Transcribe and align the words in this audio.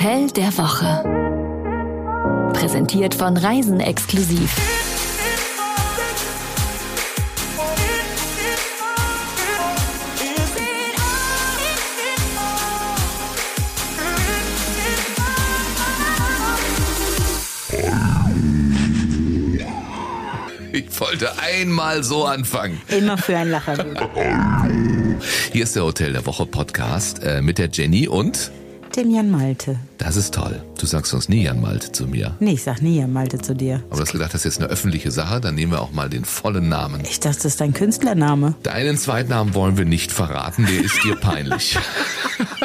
Hotel 0.00 0.30
der 0.30 0.56
Woche. 0.56 1.02
Präsentiert 2.54 3.14
von 3.14 3.36
Reisen 3.36 3.80
exklusiv. 3.80 4.50
Ich 20.72 20.98
wollte 20.98 21.38
einmal 21.38 22.02
so 22.02 22.24
anfangen. 22.24 22.80
Immer 22.88 23.18
für 23.18 23.36
ein 23.36 23.50
Lacher. 23.50 23.84
Hier 25.52 25.64
ist 25.64 25.76
der 25.76 25.84
Hotel 25.84 26.14
der 26.14 26.24
Woche 26.24 26.46
Podcast 26.46 27.22
äh, 27.22 27.42
mit 27.42 27.58
der 27.58 27.68
Jenny 27.70 28.08
und 28.08 28.50
Dem 28.96 29.10
Jan 29.12 29.30
Malte. 29.30 29.76
das 29.98 30.16
ist 30.16 30.34
toll. 30.34 30.62
Du 30.78 30.84
sagst 30.84 31.12
sonst 31.12 31.28
nie 31.28 31.44
Jan 31.44 31.60
Malte 31.60 31.92
zu 31.92 32.06
mir. 32.08 32.34
Nee, 32.40 32.52
ich 32.54 32.62
sag 32.64 32.82
nie 32.82 32.98
Jan 32.98 33.12
Malte 33.12 33.38
zu 33.38 33.54
dir. 33.54 33.82
Aber 33.88 33.96
du 33.96 34.02
hast 34.02 34.12
gedacht, 34.12 34.34
das 34.34 34.40
ist 34.44 34.56
jetzt 34.56 34.62
eine 34.62 34.68
öffentliche 34.70 35.10
Sache, 35.12 35.40
dann 35.40 35.54
nehmen 35.54 35.72
wir 35.72 35.80
auch 35.80 35.92
mal 35.92 36.08
den 36.08 36.24
vollen 36.24 36.68
Namen. 36.68 37.02
Ich 37.04 37.20
dachte, 37.20 37.36
das 37.36 37.44
ist 37.44 37.60
dein 37.60 37.72
Künstlername. 37.72 38.54
Deinen 38.64 38.96
Zweitnamen 38.98 39.54
wollen 39.54 39.76
wir 39.78 39.84
nicht 39.84 40.10
verraten, 40.10 40.66
der 40.66 40.84
ist 40.84 41.04
dir 41.04 41.14
peinlich. 41.14 41.78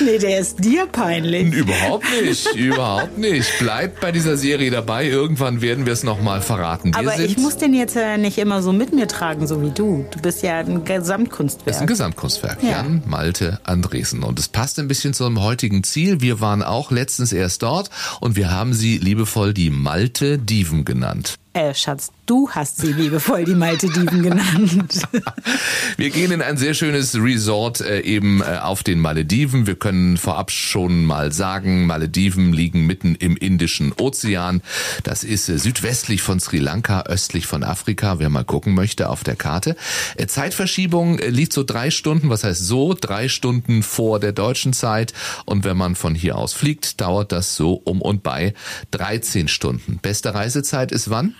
Nee, 0.00 0.18
der 0.18 0.40
ist 0.40 0.62
dir 0.64 0.86
peinlich. 0.86 1.52
überhaupt 1.52 2.04
nicht, 2.22 2.54
überhaupt 2.54 3.18
nicht. 3.18 3.48
Bleib 3.58 4.00
bei 4.00 4.12
dieser 4.12 4.36
Serie 4.36 4.70
dabei, 4.70 5.06
irgendwann 5.08 5.60
werden 5.62 5.86
wir 5.86 5.92
es 5.92 6.02
nochmal 6.02 6.40
verraten. 6.40 6.92
Wir 6.94 6.98
Aber 6.98 7.18
ich 7.18 7.36
muss 7.38 7.56
den 7.56 7.74
jetzt 7.74 7.96
äh, 7.96 8.16
nicht 8.18 8.38
immer 8.38 8.62
so 8.62 8.72
mit 8.72 8.92
mir 8.92 9.06
tragen, 9.08 9.46
so 9.46 9.62
wie 9.62 9.70
du. 9.70 10.04
Du 10.10 10.20
bist 10.20 10.42
ja 10.42 10.58
ein 10.58 10.84
Das 10.84 10.98
ist 10.98 11.04
Gesamtkunstwerk. 11.04 11.80
ein 11.80 11.86
Gesamtkunstwerk. 11.86 12.62
Ja. 12.62 12.70
Jan 12.70 13.02
Malte 13.06 13.60
Andresen. 13.64 14.22
Und 14.22 14.38
es 14.38 14.48
passt 14.48 14.78
ein 14.78 14.88
bisschen 14.88 15.14
zu 15.14 15.24
unserem 15.24 15.44
heutigen 15.44 15.84
Ziel. 15.84 16.20
Wir 16.20 16.40
waren 16.40 16.62
auch 16.62 16.90
letztens 16.90 17.32
erst 17.32 17.62
dort 17.62 17.90
und 18.20 18.36
wir 18.36 18.50
haben 18.50 18.72
sie 18.74 18.98
liebevoll 18.98 19.54
die 19.54 19.70
Malte 19.70 20.38
Diven 20.38 20.84
genannt. 20.84 21.36
Äh, 21.54 21.72
Schatz, 21.72 22.10
du 22.26 22.50
hast 22.50 22.78
sie 22.78 22.92
liebevoll 22.92 23.44
die 23.44 23.54
Malte 23.54 23.88
Dieven 23.88 24.22
genannt. 24.22 25.02
Wir 25.96 26.10
gehen 26.10 26.32
in 26.32 26.42
ein 26.42 26.56
sehr 26.56 26.74
schönes 26.74 27.14
Resort 27.14 27.80
äh, 27.80 28.00
eben 28.00 28.42
äh, 28.42 28.58
auf 28.58 28.82
den 28.82 28.98
Malediven. 28.98 29.66
Wir 29.66 29.76
können 29.76 30.16
vorab 30.16 30.50
schon 30.50 31.04
mal 31.04 31.32
sagen, 31.32 31.86
Malediven 31.86 32.52
liegen 32.52 32.86
mitten 32.86 33.14
im 33.14 33.36
Indischen 33.36 33.92
Ozean. 33.92 34.62
Das 35.04 35.22
ist 35.22 35.48
äh, 35.48 35.58
südwestlich 35.58 36.22
von 36.22 36.40
Sri 36.40 36.58
Lanka, 36.58 37.02
östlich 37.02 37.46
von 37.46 37.62
Afrika, 37.62 38.18
wer 38.18 38.30
mal 38.30 38.44
gucken 38.44 38.74
möchte 38.74 39.08
auf 39.08 39.22
der 39.22 39.36
Karte. 39.36 39.76
Äh, 40.16 40.26
Zeitverschiebung 40.26 41.20
äh, 41.20 41.28
liegt 41.28 41.52
so 41.52 41.62
drei 41.62 41.90
Stunden, 41.90 42.30
was 42.30 42.42
heißt 42.42 42.66
so, 42.66 42.94
drei 43.00 43.28
Stunden 43.28 43.84
vor 43.84 44.18
der 44.18 44.32
deutschen 44.32 44.72
Zeit. 44.72 45.12
Und 45.44 45.62
wenn 45.62 45.76
man 45.76 45.94
von 45.94 46.16
hier 46.16 46.36
aus 46.36 46.52
fliegt, 46.52 47.00
dauert 47.00 47.30
das 47.30 47.54
so 47.54 47.74
um 47.74 48.02
und 48.02 48.24
bei 48.24 48.54
13 48.90 49.46
Stunden. 49.46 50.00
Beste 50.02 50.34
Reisezeit 50.34 50.90
ist 50.90 51.10
wann? 51.10 51.34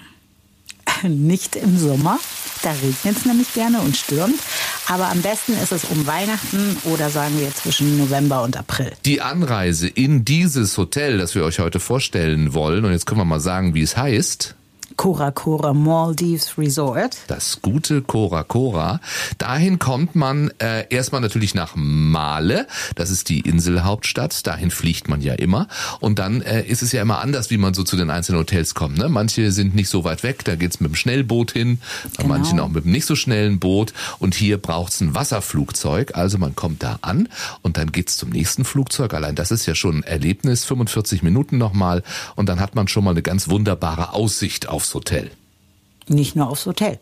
Nicht 1.08 1.56
im 1.56 1.78
Sommer. 1.78 2.18
Da 2.62 2.70
regnet 2.70 3.18
es 3.18 3.24
nämlich 3.26 3.52
gerne 3.52 3.80
und 3.80 3.96
stürmt. 3.96 4.38
Aber 4.88 5.08
am 5.08 5.22
besten 5.22 5.52
ist 5.54 5.72
es 5.72 5.84
um 5.84 6.06
Weihnachten 6.06 6.76
oder 6.84 7.10
sagen 7.10 7.38
wir 7.38 7.54
zwischen 7.54 7.98
November 7.98 8.42
und 8.42 8.56
April. 8.56 8.92
Die 9.04 9.20
Anreise 9.20 9.88
in 9.88 10.24
dieses 10.24 10.76
Hotel, 10.76 11.18
das 11.18 11.34
wir 11.34 11.44
euch 11.44 11.58
heute 11.58 11.80
vorstellen 11.80 12.54
wollen, 12.54 12.84
und 12.84 12.92
jetzt 12.92 13.06
können 13.06 13.20
wir 13.20 13.24
mal 13.24 13.40
sagen, 13.40 13.74
wie 13.74 13.82
es 13.82 13.96
heißt. 13.96 14.54
Cora 14.96 15.32
Cora 15.32 15.74
Maldives 15.74 16.56
Resort. 16.56 17.16
Das 17.26 17.60
gute 17.60 18.00
Cora 18.02 18.42
Cora. 18.44 19.00
Dahin 19.38 19.78
kommt 19.78 20.14
man 20.14 20.50
äh, 20.58 20.86
erstmal 20.88 21.20
natürlich 21.20 21.54
nach 21.54 21.72
Male. 21.76 22.66
Das 22.94 23.10
ist 23.10 23.28
die 23.28 23.40
Inselhauptstadt. 23.40 24.46
Dahin 24.46 24.70
fliegt 24.70 25.08
man 25.08 25.20
ja 25.20 25.34
immer. 25.34 25.66
Und 26.00 26.18
dann 26.18 26.42
äh, 26.42 26.62
ist 26.62 26.82
es 26.82 26.92
ja 26.92 27.02
immer 27.02 27.18
anders, 27.20 27.50
wie 27.50 27.56
man 27.58 27.74
so 27.74 27.82
zu 27.82 27.96
den 27.96 28.08
einzelnen 28.10 28.40
Hotels 28.40 28.74
kommt. 28.74 28.96
Ne? 28.98 29.08
Manche 29.08 29.50
sind 29.52 29.74
nicht 29.74 29.88
so 29.88 30.04
weit 30.04 30.22
weg. 30.22 30.44
Da 30.44 30.54
geht's 30.56 30.80
mit 30.80 30.90
dem 30.92 30.94
Schnellboot 30.94 31.52
hin. 31.52 31.80
Bei 32.16 32.22
Genau. 32.24 32.28
manchen 32.34 32.60
auch 32.60 32.68
mit 32.68 32.84
dem 32.84 32.92
nicht 32.92 33.06
so 33.06 33.16
schnellen 33.16 33.58
Boot. 33.58 33.92
Und 34.20 34.34
hier 34.34 34.58
braucht's 34.58 35.00
ein 35.00 35.14
Wasserflugzeug. 35.14 36.12
Also 36.16 36.38
man 36.38 36.54
kommt 36.54 36.82
da 36.82 36.98
an 37.02 37.28
und 37.62 37.76
dann 37.76 37.92
geht's 37.92 38.16
zum 38.16 38.30
nächsten 38.30 38.64
Flugzeug. 38.64 39.12
Allein 39.14 39.34
das 39.34 39.50
ist 39.50 39.66
ja 39.66 39.74
schon 39.74 39.96
ein 39.98 40.02
Erlebnis. 40.04 40.64
45 40.64 41.22
Minuten 41.22 41.58
nochmal. 41.58 42.02
Und 42.36 42.48
dann 42.48 42.60
hat 42.60 42.74
man 42.74 42.88
schon 42.88 43.04
mal 43.04 43.10
eine 43.10 43.22
ganz 43.22 43.48
wunderbare 43.48 44.12
Aussicht 44.12 44.68
aufs 44.84 44.94
Hotel. 44.94 45.30
Nicht 46.08 46.36
nur 46.36 46.48
aufs 46.48 46.66
Hotel. 46.66 46.98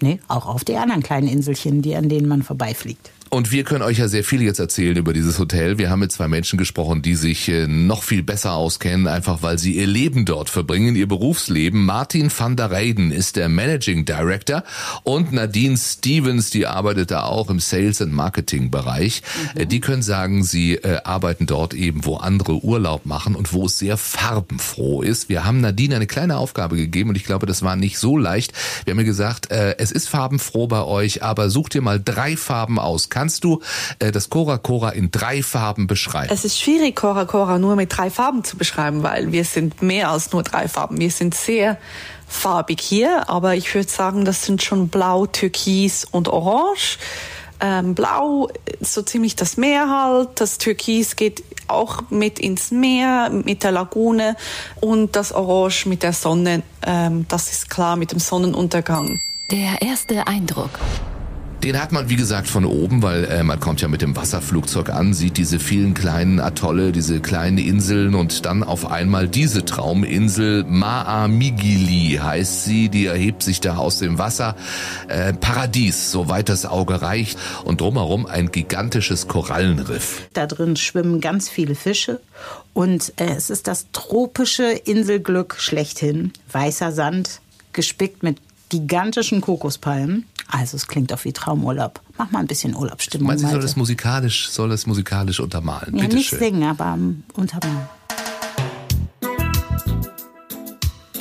Nee, 0.00 0.20
auch 0.28 0.46
auf 0.46 0.64
die 0.64 0.76
anderen 0.76 1.02
kleinen 1.02 1.28
Inselchen, 1.28 1.82
die, 1.82 1.94
an 1.94 2.08
denen 2.08 2.26
man 2.26 2.42
vorbeifliegt. 2.42 3.10
Und 3.32 3.52
wir 3.52 3.62
können 3.62 3.82
euch 3.82 3.98
ja 3.98 4.08
sehr 4.08 4.24
viel 4.24 4.42
jetzt 4.42 4.58
erzählen 4.58 4.96
über 4.96 5.12
dieses 5.12 5.38
Hotel. 5.38 5.78
Wir 5.78 5.88
haben 5.88 6.00
mit 6.00 6.10
zwei 6.10 6.26
Menschen 6.26 6.58
gesprochen, 6.58 7.00
die 7.00 7.14
sich 7.14 7.48
äh, 7.48 7.68
noch 7.68 8.02
viel 8.02 8.24
besser 8.24 8.54
auskennen, 8.54 9.06
einfach 9.06 9.40
weil 9.40 9.56
sie 9.56 9.76
ihr 9.76 9.86
Leben 9.86 10.24
dort 10.24 10.50
verbringen, 10.50 10.96
ihr 10.96 11.06
Berufsleben. 11.06 11.84
Martin 11.84 12.32
van 12.36 12.56
der 12.56 12.72
Reyden 12.72 13.12
ist 13.12 13.36
der 13.36 13.48
Managing 13.48 14.04
Director 14.04 14.64
und 15.04 15.32
Nadine 15.32 15.76
Stevens, 15.76 16.50
die 16.50 16.66
arbeitet 16.66 17.12
da 17.12 17.22
auch 17.22 17.50
im 17.50 17.60
Sales 17.60 18.02
and 18.02 18.12
Marketing 18.12 18.72
Bereich. 18.72 19.22
Äh, 19.54 19.66
Die 19.66 19.78
können 19.78 20.02
sagen, 20.02 20.42
sie 20.42 20.74
äh, 20.74 21.00
arbeiten 21.04 21.46
dort 21.46 21.72
eben, 21.72 22.04
wo 22.04 22.16
andere 22.16 22.64
Urlaub 22.64 23.06
machen 23.06 23.36
und 23.36 23.52
wo 23.52 23.66
es 23.66 23.78
sehr 23.78 23.96
farbenfroh 23.96 25.02
ist. 25.02 25.28
Wir 25.28 25.44
haben 25.44 25.60
Nadine 25.60 25.94
eine 25.94 26.08
kleine 26.08 26.36
Aufgabe 26.36 26.74
gegeben 26.74 27.10
und 27.10 27.16
ich 27.16 27.26
glaube, 27.26 27.46
das 27.46 27.62
war 27.62 27.76
nicht 27.76 27.96
so 27.96 28.16
leicht. 28.16 28.54
Wir 28.84 28.90
haben 28.90 28.98
ihr 28.98 29.04
gesagt, 29.04 29.50
es 29.52 29.92
ist 29.92 30.08
farbenfroh 30.08 30.66
bei 30.66 30.82
euch, 30.82 31.22
aber 31.22 31.48
such 31.48 31.68
dir 31.68 31.80
mal 31.80 32.00
drei 32.04 32.36
Farben 32.36 32.80
aus. 32.80 33.08
Kannst 33.20 33.44
du 33.44 33.60
äh, 33.98 34.12
das 34.12 34.30
Cora 34.30 34.56
Cora 34.56 34.88
in 34.92 35.10
drei 35.10 35.42
Farben 35.42 35.86
beschreiben? 35.86 36.32
Es 36.32 36.46
ist 36.46 36.58
schwierig, 36.58 36.96
Cora 36.96 37.26
Cora 37.26 37.58
nur 37.58 37.76
mit 37.76 37.94
drei 37.94 38.08
Farben 38.08 38.44
zu 38.44 38.56
beschreiben, 38.56 39.02
weil 39.02 39.30
wir 39.30 39.44
sind 39.44 39.82
mehr 39.82 40.08
als 40.08 40.32
nur 40.32 40.42
drei 40.42 40.68
Farben. 40.68 40.98
Wir 40.98 41.10
sind 41.10 41.34
sehr 41.34 41.76
farbig 42.26 42.80
hier, 42.80 43.28
aber 43.28 43.56
ich 43.56 43.74
würde 43.74 43.90
sagen, 43.90 44.24
das 44.24 44.46
sind 44.46 44.62
schon 44.62 44.88
Blau, 44.88 45.26
Türkis 45.26 46.06
und 46.10 46.28
Orange. 46.28 46.96
Ähm, 47.60 47.94
Blau, 47.94 48.48
so 48.80 49.02
ziemlich 49.02 49.36
das 49.36 49.58
Meer 49.58 49.90
halt. 49.90 50.30
Das 50.36 50.56
Türkis 50.56 51.14
geht 51.14 51.44
auch 51.66 52.04
mit 52.08 52.38
ins 52.38 52.70
Meer, 52.70 53.28
mit 53.28 53.64
der 53.64 53.72
Lagune. 53.72 54.34
Und 54.80 55.14
das 55.14 55.34
Orange 55.34 55.84
mit 55.84 56.02
der 56.02 56.14
Sonne, 56.14 56.62
ähm, 56.86 57.26
das 57.28 57.52
ist 57.52 57.68
klar 57.68 57.96
mit 57.96 58.12
dem 58.12 58.18
Sonnenuntergang. 58.18 59.20
Der 59.50 59.82
erste 59.82 60.26
Eindruck. 60.26 60.70
Den 61.62 61.78
hat 61.78 61.92
man, 61.92 62.08
wie 62.08 62.16
gesagt, 62.16 62.48
von 62.48 62.64
oben, 62.64 63.02
weil 63.02 63.24
äh, 63.26 63.42
man 63.42 63.60
kommt 63.60 63.82
ja 63.82 63.88
mit 63.88 64.00
dem 64.00 64.16
Wasserflugzeug 64.16 64.88
an, 64.88 65.12
sieht 65.12 65.36
diese 65.36 65.58
vielen 65.58 65.92
kleinen 65.92 66.40
Atolle, 66.40 66.90
diese 66.90 67.20
kleinen 67.20 67.58
Inseln 67.58 68.14
und 68.14 68.46
dann 68.46 68.62
auf 68.62 68.90
einmal 68.90 69.28
diese 69.28 69.66
Trauminsel 69.66 70.64
Maamigili 70.64 72.18
heißt 72.22 72.64
sie, 72.64 72.88
die 72.88 73.04
erhebt 73.04 73.42
sich 73.42 73.60
da 73.60 73.76
aus 73.76 73.98
dem 73.98 74.16
Wasser. 74.16 74.56
Äh, 75.08 75.34
Paradies, 75.34 76.10
soweit 76.10 76.48
das 76.48 76.64
Auge 76.64 77.02
reicht 77.02 77.38
und 77.64 77.82
drumherum 77.82 78.24
ein 78.24 78.50
gigantisches 78.50 79.28
Korallenriff. 79.28 80.28
Da 80.32 80.46
drin 80.46 80.76
schwimmen 80.76 81.20
ganz 81.20 81.50
viele 81.50 81.74
Fische 81.74 82.20
und 82.72 83.12
äh, 83.16 83.34
es 83.36 83.50
ist 83.50 83.66
das 83.66 83.88
tropische 83.92 84.64
Inselglück 84.64 85.56
schlechthin. 85.58 86.32
Weißer 86.50 86.90
Sand, 86.92 87.42
gespickt 87.74 88.22
mit 88.22 88.38
gigantischen 88.70 89.42
Kokospalmen. 89.42 90.24
Also 90.50 90.76
es 90.76 90.86
klingt 90.86 91.12
auch 91.12 91.24
wie 91.24 91.32
Traumurlaub. 91.32 92.00
Mach 92.18 92.30
mal 92.30 92.40
ein 92.40 92.46
bisschen 92.46 92.74
Urlaubsstimmung. 92.76 93.28
Meinst 93.28 93.44
du, 93.44 93.48
soll 93.48 93.60
das 93.60 93.76
musikalisch, 93.76 94.50
soll 94.50 94.68
das 94.68 94.86
musikalisch 94.86 95.40
untermalen? 95.40 95.96
ja, 95.96 96.02
Bitte 96.02 96.16
nicht 96.16 96.28
schön. 96.28 96.38
singen, 96.38 96.62
aber 96.64 96.94
ähm, 96.94 97.22
untermalen. 97.34 97.88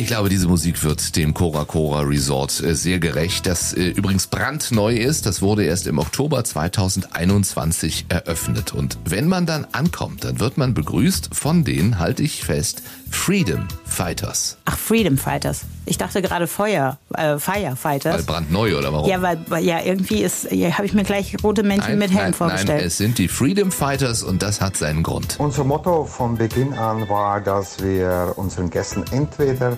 Ich 0.01 0.07
glaube, 0.07 0.29
diese 0.29 0.47
Musik 0.47 0.81
wird 0.85 1.17
dem 1.17 1.33
Cora 1.33 1.65
Cora 1.65 1.99
Resort 1.99 2.63
äh, 2.63 2.73
sehr 2.73 2.99
gerecht, 2.99 3.45
das 3.45 3.73
äh, 3.73 3.89
übrigens 3.89 4.27
brandneu 4.27 4.95
ist. 4.95 5.25
Das 5.25 5.41
wurde 5.41 5.65
erst 5.65 5.87
im 5.87 5.99
Oktober 5.99 6.41
2021 6.41 8.05
eröffnet. 8.07 8.73
Und 8.73 8.97
wenn 9.03 9.27
man 9.27 9.45
dann 9.45 9.67
ankommt, 9.73 10.23
dann 10.23 10.39
wird 10.39 10.57
man 10.57 10.73
begrüßt 10.73 11.35
von 11.35 11.65
den, 11.65 11.99
halte 11.99 12.23
ich 12.23 12.45
fest, 12.45 12.81
Freedom 13.11 13.67
Fighters. 13.85 14.57
Ach, 14.63 14.77
Freedom 14.77 15.17
Fighters. 15.17 15.63
Ich 15.85 15.97
dachte 15.97 16.21
gerade 16.21 16.47
Feuer, 16.47 16.97
äh, 17.15 17.37
Firefighters. 17.37 18.19
Weil 18.19 18.23
brandneu 18.23 18.77
oder 18.77 18.93
warum? 18.93 19.09
ja, 19.09 19.21
weil, 19.21 19.63
ja 19.63 19.81
irgendwie 19.83 20.21
ist, 20.21 20.49
ja, 20.51 20.77
habe 20.77 20.85
ich 20.85 20.93
mir 20.93 21.03
gleich 21.03 21.35
rote 21.43 21.63
Männchen 21.63 21.97
mit 21.97 22.11
Helm 22.11 22.21
nein, 22.21 22.33
vorgestellt. 22.33 22.77
nein, 22.77 22.87
es 22.87 22.97
sind 22.97 23.17
die 23.17 23.27
Freedom 23.27 23.69
Fighters 23.69 24.23
und 24.23 24.43
das 24.43 24.61
hat 24.61 24.77
seinen 24.77 25.03
Grund. 25.03 25.35
Unser 25.39 25.65
Motto 25.65 26.05
von 26.05 26.37
Beginn 26.37 26.73
an 26.73 27.09
war, 27.09 27.41
dass 27.41 27.83
wir 27.83 28.33
unseren 28.37 28.69
Gästen 28.69 29.03
entweder 29.11 29.77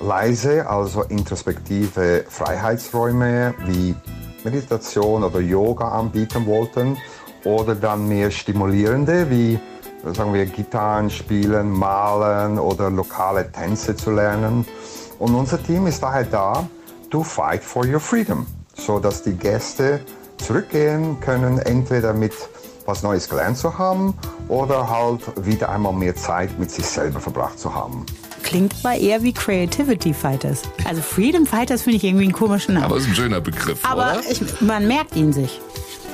leise, 0.00 0.68
also 0.68 1.02
introspektive 1.02 2.24
Freiheitsräume 2.28 3.54
wie 3.66 3.94
Meditation 4.44 5.24
oder 5.24 5.40
Yoga 5.40 5.88
anbieten 5.88 6.46
wollten 6.46 6.96
oder 7.44 7.74
dann 7.74 8.08
mehr 8.08 8.30
stimulierende 8.30 9.30
wie 9.30 9.58
sagen 10.12 10.34
wir 10.34 10.44
Gitarren 10.46 11.08
spielen, 11.08 11.70
malen 11.70 12.58
oder 12.58 12.90
lokale 12.90 13.50
Tänze 13.50 13.96
zu 13.96 14.10
lernen. 14.10 14.66
Und 15.18 15.34
unser 15.34 15.62
Team 15.62 15.86
ist 15.86 16.02
daher 16.02 16.24
da, 16.24 16.68
to 17.10 17.22
fight 17.22 17.62
for 17.62 17.86
your 17.86 18.00
freedom, 18.00 18.46
so 18.74 18.98
dass 18.98 19.22
die 19.22 19.34
Gäste 19.34 20.00
zurückgehen 20.38 21.18
können, 21.20 21.58
entweder 21.58 22.12
mit 22.12 22.34
was 22.86 23.02
Neues 23.02 23.28
gelernt 23.28 23.56
zu 23.56 23.78
haben 23.78 24.14
oder 24.48 24.90
halt 24.90 25.46
wieder 25.46 25.70
einmal 25.70 25.94
mehr 25.94 26.14
Zeit 26.14 26.58
mit 26.58 26.70
sich 26.70 26.84
selber 26.84 27.20
verbracht 27.20 27.58
zu 27.58 27.74
haben. 27.74 28.04
Klingt 28.44 28.84
mal 28.84 29.00
eher 29.02 29.22
wie 29.22 29.32
Creativity 29.32 30.14
Fighters. 30.14 30.62
Also 30.84 31.02
Freedom 31.02 31.46
Fighters 31.46 31.82
finde 31.82 31.96
ich 31.96 32.04
irgendwie 32.04 32.24
einen 32.24 32.32
komischen 32.32 32.74
Namen. 32.74 32.86
Aber 32.86 32.96
ist 32.98 33.08
ein 33.08 33.14
schöner 33.14 33.40
Begriff, 33.40 33.78
Aber 33.82 34.18
oder? 34.18 34.30
ich, 34.30 34.60
man 34.60 34.86
merkt 34.86 35.16
ihn 35.16 35.32
sich. 35.32 35.60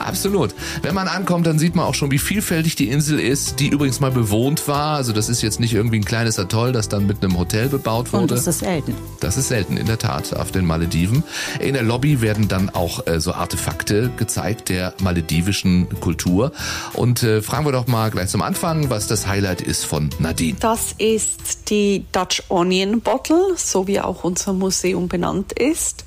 Absolut. 0.00 0.54
Wenn 0.82 0.94
man 0.94 1.08
ankommt, 1.08 1.46
dann 1.46 1.58
sieht 1.58 1.74
man 1.74 1.84
auch 1.84 1.94
schon, 1.94 2.10
wie 2.10 2.18
vielfältig 2.18 2.76
die 2.76 2.88
Insel 2.88 3.20
ist, 3.20 3.60
die 3.60 3.68
übrigens 3.68 4.00
mal 4.00 4.10
bewohnt 4.10 4.66
war. 4.68 4.96
Also 4.96 5.12
das 5.12 5.28
ist 5.28 5.42
jetzt 5.42 5.60
nicht 5.60 5.74
irgendwie 5.74 5.98
ein 5.98 6.04
kleines 6.04 6.38
Atoll, 6.38 6.72
das 6.72 6.88
dann 6.88 7.06
mit 7.06 7.22
einem 7.22 7.38
Hotel 7.38 7.68
bebaut 7.68 8.12
wurde. 8.12 8.22
Und 8.22 8.30
das 8.30 8.46
ist 8.46 8.60
selten. 8.60 8.94
Das 9.20 9.36
ist 9.36 9.48
selten, 9.48 9.76
in 9.76 9.86
der 9.86 9.98
Tat, 9.98 10.34
auf 10.34 10.50
den 10.50 10.66
Malediven. 10.66 11.22
In 11.60 11.74
der 11.74 11.82
Lobby 11.82 12.20
werden 12.20 12.48
dann 12.48 12.70
auch 12.70 13.06
äh, 13.06 13.20
so 13.20 13.32
Artefakte 13.32 14.10
gezeigt 14.16 14.68
der 14.68 14.94
maledivischen 15.00 15.88
Kultur. 16.00 16.52
Und 16.94 17.22
äh, 17.22 17.42
fragen 17.42 17.66
wir 17.66 17.72
doch 17.72 17.86
mal 17.86 18.10
gleich 18.10 18.28
zum 18.28 18.42
Anfang, 18.42 18.90
was 18.90 19.06
das 19.06 19.26
Highlight 19.26 19.60
ist 19.60 19.84
von 19.84 20.10
Nadine. 20.18 20.56
Das 20.60 20.94
ist 20.98 21.70
die 21.70 22.04
Dutch 22.12 22.42
Onion 22.48 23.00
Bottle, 23.00 23.54
so 23.56 23.86
wie 23.86 24.00
auch 24.00 24.24
unser 24.24 24.52
Museum 24.52 25.08
benannt 25.08 25.52
ist. 25.52 26.04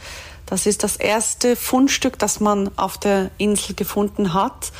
Das 0.53 0.67
ist 0.67 0.83
das 0.83 0.97
erste 0.97 1.55
Fundstück, 1.55 2.19
das 2.19 2.39
man 2.39 2.69
auf 2.77 2.99
der 2.99 3.31
Insel 3.39 3.73
gefunden 3.73 4.35
hat. 4.35 4.71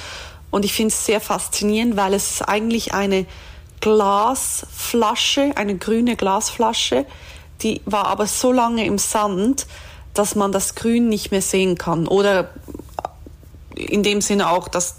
Und 0.51 0.65
ich 0.65 0.73
finde 0.73 0.93
es 0.93 1.03
sehr 1.03 1.19
faszinierend, 1.19 1.97
weil 1.97 2.13
es 2.13 2.43
eigentlich 2.43 2.93
eine 2.93 3.25
Glasflasche, 3.81 5.53
eine 5.55 5.75
grüne 5.75 6.15
Glasflasche, 6.15 7.07
die 7.63 7.81
war 7.85 8.05
aber 8.05 8.27
so 8.27 8.51
lange 8.51 8.85
im 8.85 8.99
Sand, 8.99 9.65
dass 10.13 10.35
man 10.35 10.51
das 10.51 10.75
Grün 10.75 11.09
nicht 11.09 11.31
mehr 11.31 11.41
sehen 11.41 11.75
kann. 11.75 12.07
Oder 12.07 12.51
in 13.73 14.03
dem 14.03 14.21
Sinne 14.21 14.51
auch, 14.51 14.67
dass 14.67 14.97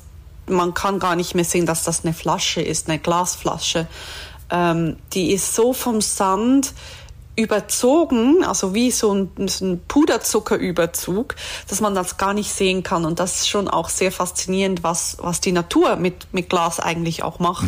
man 0.48 0.74
kann 0.74 0.98
gar 0.98 1.14
nicht 1.14 1.36
mehr 1.36 1.44
sehen, 1.44 1.66
dass 1.66 1.84
das 1.84 2.04
eine 2.04 2.14
Flasche 2.14 2.60
ist, 2.60 2.88
eine 2.88 2.98
Glasflasche. 2.98 3.86
Ähm, 4.50 4.96
die 5.12 5.30
ist 5.30 5.54
so 5.54 5.72
vom 5.72 6.00
Sand 6.00 6.74
überzogen, 7.36 8.44
also 8.44 8.74
wie 8.74 8.90
so 8.90 9.12
ein, 9.12 9.48
so 9.48 9.64
ein 9.64 9.80
Puderzuckerüberzug, 9.88 11.34
dass 11.68 11.80
man 11.80 11.94
das 11.94 12.16
gar 12.16 12.34
nicht 12.34 12.52
sehen 12.52 12.82
kann. 12.82 13.04
Und 13.04 13.20
das 13.20 13.40
ist 13.40 13.48
schon 13.48 13.68
auch 13.68 13.88
sehr 13.88 14.12
faszinierend, 14.12 14.82
was, 14.82 15.16
was 15.20 15.40
die 15.40 15.52
Natur 15.52 15.96
mit, 15.96 16.32
mit 16.32 16.48
Glas 16.48 16.80
eigentlich 16.80 17.22
auch 17.22 17.38
macht. 17.38 17.66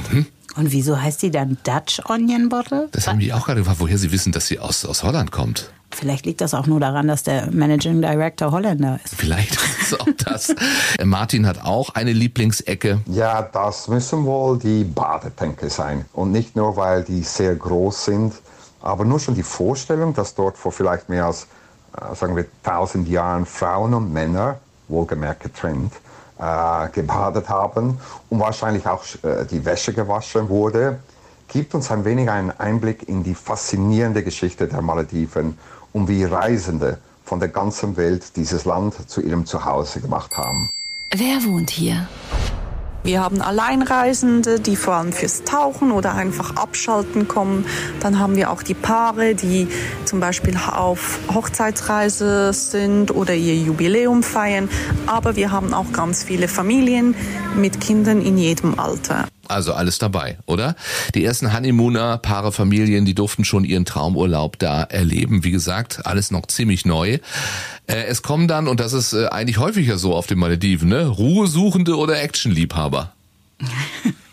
Und 0.57 0.73
wieso 0.73 1.01
heißt 1.01 1.23
die 1.23 1.31
dann 1.31 1.59
Dutch 1.65 2.01
Onion 2.09 2.49
Bottle? 2.49 2.89
Das 2.93 3.07
haben 3.07 3.19
die 3.19 3.33
auch 3.33 3.45
gerade 3.45 3.61
gefragt, 3.61 3.81
woher 3.81 3.99
sie 3.99 4.11
wissen, 4.13 4.33
dass 4.33 4.47
sie 4.47 4.59
aus, 4.59 4.85
aus 4.85 5.03
Holland 5.03 5.33
kommt. 5.33 5.71
Vielleicht 5.91 6.27
liegt 6.27 6.41
das 6.41 6.53
auch 6.53 6.67
nur 6.67 6.81
daran, 6.81 7.09
dass 7.09 7.23
der 7.23 7.51
Managing 7.51 8.03
Director 8.03 8.51
Holländer 8.51 8.99
ist. 9.05 9.15
Vielleicht 9.15 9.55
ist 9.81 9.99
auch 10.01 10.09
das. 10.25 10.55
Äh, 10.99 11.05
Martin 11.05 11.47
hat 11.47 11.65
auch 11.65 11.91
eine 11.91 12.13
Lieblingsecke. 12.13 13.01
Ja, 13.07 13.43
das 13.43 13.89
müssen 13.89 14.25
wohl 14.25 14.59
die 14.59 14.85
Badetänke 14.85 15.71
sein. 15.71 16.05
Und 16.13 16.33
nicht 16.33 16.57
nur, 16.57 16.77
weil 16.77 17.05
die 17.05 17.23
sehr 17.23 17.55
groß 17.55 18.05
sind, 18.05 18.35
aber 18.87 19.05
nur 19.05 19.19
schon 19.19 19.35
die 19.35 19.43
Vorstellung, 19.43 20.15
dass 20.15 20.35
dort 20.35 20.57
vor 20.57 20.73
vielleicht 20.73 21.09
mehr 21.09 21.27
als, 21.27 21.47
äh, 21.97 22.15
sagen 22.15 22.37
wir, 22.37 22.47
1000 22.63 23.09
Jahren 23.09 23.47
Frauen 23.47 23.95
und 23.95 24.13
Männer, 24.13 24.59
wohlgemerkt 24.89 25.43
getrennt, 25.43 25.93
äh, 26.39 26.89
gebadet 26.91 27.49
haben 27.49 27.99
und 28.31 28.41
wahrscheinlich 28.41 28.87
auch 28.87 29.03
äh, 29.23 29.45
die 29.51 29.65
Wäsche 29.65 29.93
gewaschen 29.93 30.49
wurde, 30.49 31.01
gibt 31.49 31.75
uns 31.75 31.91
ein 31.91 32.05
wenig 32.05 32.31
einen 32.31 32.53
Einblick 32.53 33.09
in 33.09 33.23
die 33.23 33.35
faszinierende 33.35 34.23
Geschichte 34.23 34.69
der 34.69 34.83
Malediven 34.83 35.59
und 35.93 36.09
wie 36.09 36.25
Reisende 36.25 36.99
von 37.25 37.41
der 37.41 37.49
ganzen 37.49 37.97
Welt 37.97 38.37
dieses 38.37 38.65
Land 38.65 39.09
zu 39.09 39.21
ihrem 39.21 39.47
Zuhause 39.47 40.01
gemacht 40.01 40.37
haben. 40.37 40.71
Wer 41.11 41.45
wohnt 41.45 41.71
hier? 41.71 42.07
Wir 43.07 43.23
haben 43.23 43.41
Alleinreisende, 43.41 44.59
die 44.59 44.75
vor 44.75 44.95
allem 44.95 45.13
fürs 45.13 45.45
Tauchen 45.45 45.93
oder 45.93 46.17
einfach 46.17 46.57
abschalten 46.57 47.29
kommen. 47.29 47.65
Dann 48.01 48.19
haben 48.19 48.35
wir 48.35 48.51
auch 48.51 48.65
die 48.65 48.75
Paare, 48.75 49.37
die 49.37 49.69
zum 50.05 50.19
Beispiel 50.19 50.57
auf 50.57 51.21
Hochzeitsreise 51.33 52.53
sind 52.53 53.15
oder 53.15 53.33
ihr 53.33 53.55
Jubiläum 53.55 54.25
feiern. 54.25 54.69
Aber 55.07 55.37
wir 55.37 55.53
haben 55.53 55.73
auch 55.73 55.93
ganz 55.93 56.25
viele 56.25 56.49
Familien 56.49 57.15
mit 57.55 57.81
Kindern 57.81 58.21
in 58.21 58.39
jedem 58.39 58.77
Alter. 58.77 59.29
Also 59.49 59.75
alles 59.75 59.99
dabei, 59.99 60.39
oder? 60.47 60.77
Die 61.15 61.25
ersten 61.25 61.53
Honeymooner, 61.53 62.19
Paare, 62.19 62.53
Familien, 62.53 63.05
die 63.05 63.15
durften 63.15 63.45
schon 63.45 63.65
ihren 63.65 63.85
Traumurlaub 63.85 64.59
da 64.59 64.83
erleben. 64.83 65.45
Wie 65.45 65.51
gesagt, 65.51 66.07
alles 66.07 66.31
noch 66.31 66.47
ziemlich 66.47 66.85
neu. 66.85 67.19
Äh, 67.87 68.05
es 68.07 68.23
kommen 68.23 68.49
dann, 68.49 68.69
und 68.69 68.81
das 68.81 68.93
ist 68.93 69.13
äh, 69.13 69.27
eigentlich 69.27 69.59
häufiger 69.59 69.99
so 69.99 70.15
auf 70.15 70.27
den 70.27 70.39
Malediven, 70.39 70.89
ne? 70.89 71.07
Ruhesuchende 71.07 71.97
oder 71.97 72.21
Actionliebhaber. 72.21 73.13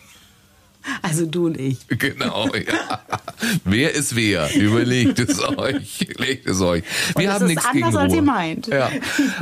Also 1.02 1.26
du 1.26 1.48
und 1.48 1.60
ich. 1.60 1.88
Genau, 1.88 2.48
ja. 2.54 3.02
wer 3.66 3.94
ist 3.94 4.16
wer? 4.16 4.54
Überlegt 4.56 5.20
es 5.20 5.40
euch. 5.58 6.08
Legt 6.18 6.48
es 6.48 6.62
euch. 6.62 6.84
Wir 7.18 7.34
haben 7.34 7.48
nichts 7.48 7.66
anders, 7.66 7.90
gegen 7.90 7.98
als 7.98 8.12
Ruhe. 8.12 8.18
ihr 8.18 8.22
meint. 8.22 8.68
Ja. 8.68 8.90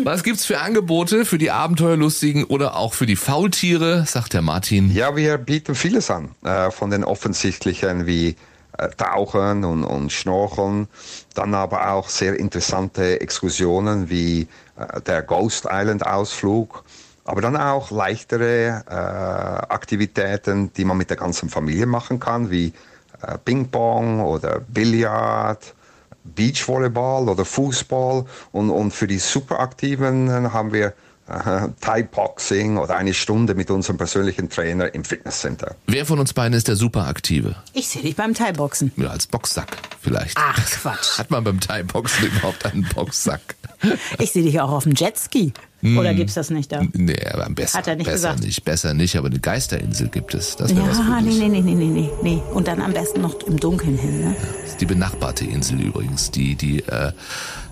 Was 0.03 0.23
gibt's 0.23 0.45
für 0.45 0.59
Angebote 0.59 1.25
für 1.25 1.37
die 1.37 1.51
Abenteuerlustigen 1.51 2.45
oder 2.45 2.75
auch 2.75 2.93
für 2.93 3.05
die 3.05 3.15
Faultiere, 3.15 4.05
sagt 4.07 4.33
der 4.33 4.41
Martin. 4.41 4.91
Ja, 4.93 5.15
wir 5.15 5.37
bieten 5.37 5.75
vieles 5.75 6.09
an. 6.09 6.31
Äh, 6.43 6.71
von 6.71 6.89
den 6.89 7.03
offensichtlichen 7.03 8.07
wie 8.07 8.35
äh, 8.77 8.89
Tauchen 8.97 9.63
und, 9.63 9.83
und 9.83 10.11
Schnorcheln. 10.11 10.87
Dann 11.35 11.53
aber 11.53 11.91
auch 11.91 12.09
sehr 12.09 12.39
interessante 12.39 13.21
Exkursionen 13.21 14.09
wie 14.09 14.47
äh, 14.77 15.01
der 15.01 15.21
Ghost 15.21 15.67
Island 15.69 16.05
Ausflug. 16.05 16.83
Aber 17.23 17.41
dann 17.41 17.55
auch 17.55 17.91
leichtere 17.91 18.83
äh, 18.87 18.93
Aktivitäten, 18.93 20.73
die 20.73 20.85
man 20.85 20.97
mit 20.97 21.09
der 21.09 21.17
ganzen 21.17 21.49
Familie 21.49 21.85
machen 21.85 22.19
kann, 22.19 22.49
wie 22.49 22.73
äh, 23.21 23.37
Ping-Pong 23.37 24.21
oder 24.21 24.59
Billard, 24.59 25.75
Beachvolleyball 26.23 27.29
oder 27.29 27.45
Fußball. 27.45 28.25
Und, 28.51 28.69
und 28.69 28.91
für 28.91 29.07
die 29.07 29.19
Superaktiven 29.19 30.27
äh, 30.27 30.49
haben 30.49 30.73
wir 30.73 30.93
äh, 31.27 31.67
Thai-Boxing 31.79 32.77
oder 32.77 32.97
eine 32.97 33.13
Stunde 33.13 33.55
mit 33.55 33.69
unserem 33.69 33.97
persönlichen 33.97 34.49
Trainer 34.49 34.93
im 34.93 35.03
Fitnesscenter. 35.03 35.75
Wer 35.87 36.05
von 36.05 36.19
uns 36.19 36.33
beiden 36.33 36.53
ist 36.53 36.67
der 36.67 36.75
Superaktive? 36.75 37.55
Ich 37.73 37.87
sehe 37.87 38.01
dich 38.01 38.15
beim 38.15 38.33
Thai-Boxen. 38.33 38.91
Ja, 38.97 39.09
als 39.09 39.27
Boxsack 39.27 39.77
vielleicht. 40.01 40.37
Ach, 40.37 40.57
Quatsch. 40.71 41.19
Hat 41.19 41.31
man 41.31 41.43
beim 41.43 41.59
Thai-Boxen 41.59 42.25
überhaupt 42.27 42.65
einen 42.65 42.87
Boxsack? 42.95 43.55
Ich 44.19 44.31
sehe 44.31 44.43
dich 44.43 44.59
auch 44.59 44.71
auf 44.71 44.83
dem 44.83 44.93
Jetski. 44.93 45.53
Oder 45.83 46.13
gibt's 46.13 46.35
das 46.35 46.51
nicht 46.51 46.71
da? 46.71 46.81
Nee, 46.93 47.17
aber 47.33 47.49
besser, 47.49 47.79
Hat 47.79 47.87
er 47.87 47.95
nicht 47.95 48.05
besser 48.05 48.15
gesagt. 48.33 48.43
nicht, 48.43 48.63
besser 48.63 48.93
nicht, 48.93 49.15
aber 49.15 49.27
eine 49.29 49.39
Geisterinsel 49.39 50.09
gibt 50.09 50.35
es. 50.35 50.55
Das 50.55 50.75
wäre 50.75 50.87
was 50.87 50.99
Ja, 50.99 51.19
Gutes. 51.19 51.37
nee, 51.39 51.47
nee, 51.49 51.61
nee, 51.61 51.73
nee, 51.73 51.85
nee, 51.85 52.01
nee, 52.01 52.09
nee. 52.21 52.41
Und 52.53 52.67
dann 52.67 52.81
am 52.81 52.93
besten 52.93 53.21
noch 53.21 53.41
im 53.47 53.59
Dunkeln 53.59 53.97
hin, 53.97 54.19
ne? 54.21 54.35
Das 54.61 54.71
ist 54.73 54.81
die 54.81 54.85
benachbarte 54.85 55.45
Insel 55.45 55.81
übrigens, 55.81 56.29
die, 56.29 56.53
die 56.53 56.79
äh, 56.83 57.11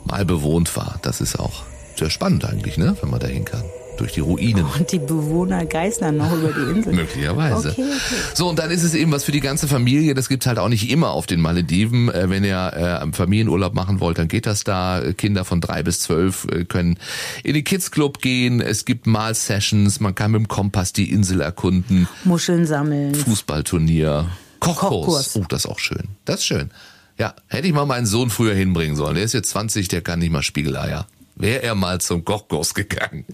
mal 0.05 0.25
bewohnt 0.25 0.75
war. 0.75 0.97
Das 1.03 1.21
ist 1.21 1.39
auch 1.39 1.61
sehr 1.97 2.09
spannend 2.09 2.45
eigentlich, 2.45 2.77
ne, 2.77 2.97
wenn 3.01 3.11
man 3.11 3.19
da 3.19 3.27
hin 3.27 3.45
kann. 3.45 3.63
Durch 3.99 4.13
die 4.13 4.21
Ruinen. 4.21 4.63
Und 4.63 4.89
die 4.93 4.99
Bewohner 4.99 5.65
geistern 5.65 6.15
noch 6.15 6.31
über 6.31 6.53
die 6.53 6.77
Insel. 6.77 6.93
Möglicherweise. 6.93 7.71
Okay, 7.71 7.83
okay. 7.83 8.15
So, 8.33 8.47
und 8.47 8.57
dann 8.57 8.71
ist 8.71 8.83
es 8.83 8.93
eben 8.93 9.11
was 9.11 9.25
für 9.25 9.33
die 9.33 9.41
ganze 9.41 9.67
Familie. 9.67 10.13
Das 10.13 10.29
gibt's 10.29 10.47
halt 10.47 10.57
auch 10.57 10.69
nicht 10.69 10.89
immer 10.89 11.09
auf 11.09 11.25
den 11.25 11.41
Malediven. 11.41 12.07
Äh, 12.09 12.29
wenn 12.29 12.45
ihr 12.45 12.71
äh, 12.75 12.93
am 12.93 13.11
Familienurlaub 13.11 13.73
machen 13.73 13.99
wollt, 13.99 14.17
dann 14.17 14.29
geht 14.29 14.45
das 14.45 14.63
da. 14.63 15.01
Äh, 15.01 15.13
Kinder 15.13 15.43
von 15.43 15.59
drei 15.59 15.83
bis 15.83 15.99
zwölf 15.99 16.47
können 16.69 16.97
in 17.43 17.55
den 17.55 17.65
Kids 17.65 17.91
Club 17.91 18.21
gehen. 18.21 18.61
Es 18.61 18.85
gibt 18.85 19.05
Mal-Sessions. 19.05 19.99
Man 19.99 20.15
kann 20.15 20.31
mit 20.31 20.39
dem 20.39 20.47
Kompass 20.47 20.93
die 20.93 21.11
Insel 21.11 21.41
erkunden. 21.41 22.07
Muscheln 22.23 22.65
sammeln. 22.65 23.13
Fußballturnier. 23.13 24.29
Kochkurs. 24.61 24.89
Kochkurs. 24.89 25.35
Oh, 25.35 25.45
das 25.49 25.65
ist 25.65 25.69
auch 25.69 25.79
schön. 25.79 26.03
Das 26.23 26.37
ist 26.37 26.45
schön. 26.45 26.69
Ja, 27.17 27.35
hätte 27.47 27.67
ich 27.67 27.73
mal 27.73 27.85
meinen 27.85 28.05
Sohn 28.05 28.29
früher 28.29 28.53
hinbringen 28.53 28.95
sollen. 28.95 29.15
Der 29.15 29.25
ist 29.25 29.33
jetzt 29.33 29.49
20, 29.49 29.89
der 29.89 30.01
kann 30.01 30.19
nicht 30.19 30.31
mal 30.31 30.41
Spiegeleier. 30.41 31.05
Wäre 31.39 31.63
er 31.63 31.73
mal 31.73 32.01
zum 32.01 32.25
Kochkurs 32.25 32.73
gegangen. 32.73 33.25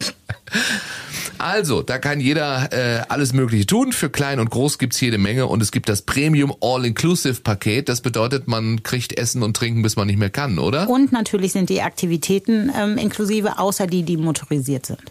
Also, 1.39 1.81
da 1.81 1.97
kann 1.97 2.19
jeder 2.19 2.71
äh, 2.71 3.01
alles 3.09 3.33
Mögliche 3.33 3.65
tun. 3.65 3.91
Für 3.91 4.11
klein 4.11 4.39
und 4.39 4.51
groß 4.51 4.77
gibt's 4.77 5.01
jede 5.01 5.17
Menge 5.17 5.47
und 5.47 5.61
es 5.61 5.71
gibt 5.71 5.89
das 5.89 6.03
Premium 6.03 6.53
All-Inclusive-Paket. 6.61 7.89
Das 7.89 8.01
bedeutet, 8.01 8.47
man 8.47 8.83
kriegt 8.83 9.17
Essen 9.17 9.41
und 9.41 9.57
Trinken, 9.57 9.81
bis 9.81 9.95
man 9.95 10.05
nicht 10.05 10.19
mehr 10.19 10.29
kann, 10.29 10.59
oder? 10.59 10.87
Und 10.87 11.11
natürlich 11.11 11.51
sind 11.51 11.69
die 11.69 11.81
Aktivitäten 11.81 12.71
ähm, 12.77 12.97
inklusive, 12.99 13.57
außer 13.57 13.87
die, 13.87 14.03
die 14.03 14.17
motorisiert 14.17 14.85
sind. 14.85 15.01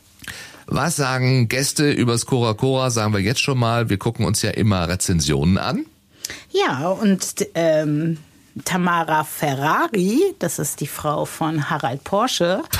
Was 0.66 0.94
sagen 0.94 1.48
Gäste 1.48 1.90
übers 1.90 2.26
Cora 2.26 2.54
Cora? 2.54 2.90
Sagen 2.90 3.12
wir 3.12 3.20
jetzt 3.20 3.40
schon 3.40 3.58
mal. 3.58 3.90
Wir 3.90 3.98
gucken 3.98 4.24
uns 4.24 4.40
ja 4.40 4.50
immer 4.50 4.88
Rezensionen 4.88 5.58
an. 5.58 5.84
Ja, 6.50 6.88
und 6.88 7.46
ähm, 7.54 8.18
Tamara 8.64 9.24
Ferrari, 9.24 10.34
das 10.38 10.58
ist 10.58 10.80
die 10.80 10.86
Frau 10.86 11.24
von 11.24 11.70
Harald 11.70 12.04
Porsche, 12.04 12.62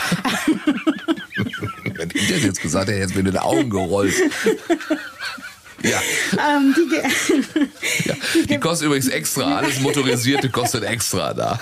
Wenn 1.96 2.10
ich 2.14 2.28
das 2.28 2.42
jetzt 2.42 2.60
gesagt 2.60 2.88
hätte, 2.88 2.98
jetzt 2.98 3.14
mir 3.14 3.20
in 3.20 3.26
den 3.26 3.38
Augen 3.38 3.70
gerollt. 3.70 4.14
Ja, 5.84 6.00
ähm, 6.32 6.74
die, 6.76 8.08
ja. 8.08 8.14
Die 8.48 8.58
kostet 8.58 8.86
übrigens 8.86 9.08
extra. 9.08 9.58
Alles 9.58 9.80
Motorisierte 9.80 10.48
kostet 10.48 10.84
extra 10.84 11.34
da. 11.34 11.60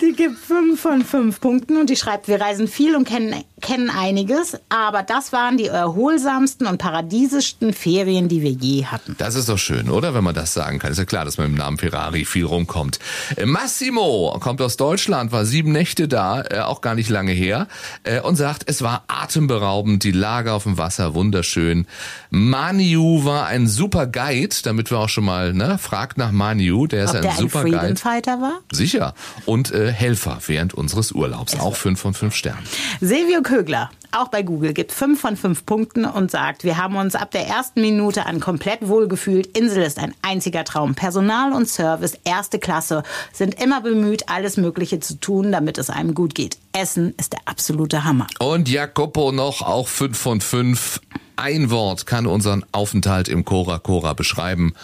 die 0.00 0.12
gibt 0.12 0.38
fünf 0.38 0.80
von 0.80 1.04
fünf 1.04 1.40
Punkten 1.40 1.78
und 1.78 1.90
die 1.90 1.96
schreibt, 1.96 2.28
wir 2.28 2.40
reisen 2.40 2.68
viel 2.68 2.94
und 2.94 3.08
kennen 3.08 3.44
kennen 3.60 3.90
einiges, 3.90 4.58
aber 4.68 5.02
das 5.02 5.32
waren 5.32 5.56
die 5.56 5.66
erholsamsten 5.66 6.66
und 6.66 6.78
paradiesischsten 6.78 7.72
Ferien, 7.72 8.28
die 8.28 8.42
wir 8.42 8.50
je 8.50 8.86
hatten. 8.86 9.14
Das 9.18 9.34
ist 9.34 9.48
doch 9.48 9.58
schön, 9.58 9.90
oder? 9.90 10.14
Wenn 10.14 10.24
man 10.24 10.34
das 10.34 10.54
sagen 10.54 10.78
kann. 10.78 10.90
Ist 10.90 10.98
ja 10.98 11.04
klar, 11.04 11.24
dass 11.24 11.38
man 11.38 11.48
mit 11.48 11.58
dem 11.58 11.58
Namen 11.58 11.78
Ferrari 11.78 12.24
viel 12.24 12.44
rumkommt. 12.44 12.98
Äh, 13.36 13.46
Massimo 13.46 14.36
kommt 14.40 14.60
aus 14.62 14.76
Deutschland, 14.76 15.32
war 15.32 15.44
sieben 15.44 15.72
Nächte 15.72 16.08
da, 16.08 16.42
äh, 16.42 16.60
auch 16.60 16.80
gar 16.80 16.94
nicht 16.94 17.10
lange 17.10 17.32
her, 17.32 17.68
äh, 18.04 18.20
und 18.20 18.36
sagt, 18.36 18.64
es 18.66 18.82
war 18.82 19.04
atemberaubend, 19.08 20.04
die 20.04 20.12
Lage 20.12 20.52
auf 20.52 20.64
dem 20.64 20.78
Wasser, 20.78 21.14
wunderschön. 21.14 21.86
Maniu 22.30 23.24
war 23.24 23.29
ein 23.30 23.66
super 23.66 24.06
Guide, 24.06 24.54
damit 24.62 24.90
wir 24.90 24.98
auch 24.98 25.08
schon 25.08 25.24
mal, 25.24 25.52
ne, 25.52 25.78
fragt 25.78 26.18
nach 26.18 26.32
Maniu, 26.32 26.86
der 26.86 27.04
ist 27.04 27.10
Ob 27.10 27.16
ein 27.16 27.22
der 27.22 27.32
ein 27.32 27.38
super 27.38 27.62
Freedom 27.62 27.80
Guide. 27.80 27.96
Fighter 27.96 28.40
war? 28.40 28.60
Sicher. 28.72 29.14
Und 29.46 29.72
äh, 29.72 29.92
Helfer 29.92 30.38
während 30.46 30.74
unseres 30.74 31.12
Urlaubs. 31.12 31.58
Auch 31.58 31.76
fünf 31.76 32.00
von 32.00 32.14
fünf 32.14 32.34
Sternen. 32.34 32.62
Silvio 33.00 33.42
Kögler, 33.42 33.90
auch 34.12 34.28
bei 34.28 34.42
Google, 34.42 34.72
gibt 34.72 34.92
fünf 34.92 35.20
von 35.20 35.36
fünf 35.36 35.66
Punkten 35.66 36.04
und 36.04 36.30
sagt, 36.30 36.64
wir 36.64 36.76
haben 36.76 36.96
uns 36.96 37.14
ab 37.14 37.30
der 37.30 37.46
ersten 37.46 37.80
Minute 37.80 38.26
an 38.26 38.40
komplett 38.40 38.86
wohlgefühlt. 38.88 39.46
Insel 39.56 39.82
ist 39.82 39.98
ein 39.98 40.14
einziger 40.22 40.64
Traum. 40.64 40.94
Personal 40.94 41.52
und 41.52 41.68
Service, 41.68 42.18
erste 42.24 42.58
Klasse, 42.58 43.02
sind 43.32 43.62
immer 43.62 43.80
bemüht, 43.80 44.28
alles 44.28 44.56
Mögliche 44.56 45.00
zu 45.00 45.14
tun, 45.20 45.52
damit 45.52 45.78
es 45.78 45.90
einem 45.90 46.14
gut 46.14 46.34
geht. 46.34 46.58
Essen 46.72 47.14
ist 47.18 47.32
der 47.32 47.40
absolute 47.46 48.04
Hammer. 48.04 48.26
Und 48.38 48.68
Jacopo 48.68 49.32
noch, 49.32 49.62
auch 49.62 49.88
fünf 49.88 50.18
von 50.18 50.40
fünf. 50.40 51.00
Ein 51.40 51.70
Wort 51.70 52.04
kann 52.04 52.26
unseren 52.26 52.66
Aufenthalt 52.70 53.26
im 53.26 53.46
Cora 53.46 53.78
Cora 53.78 54.12
beschreiben. 54.12 54.74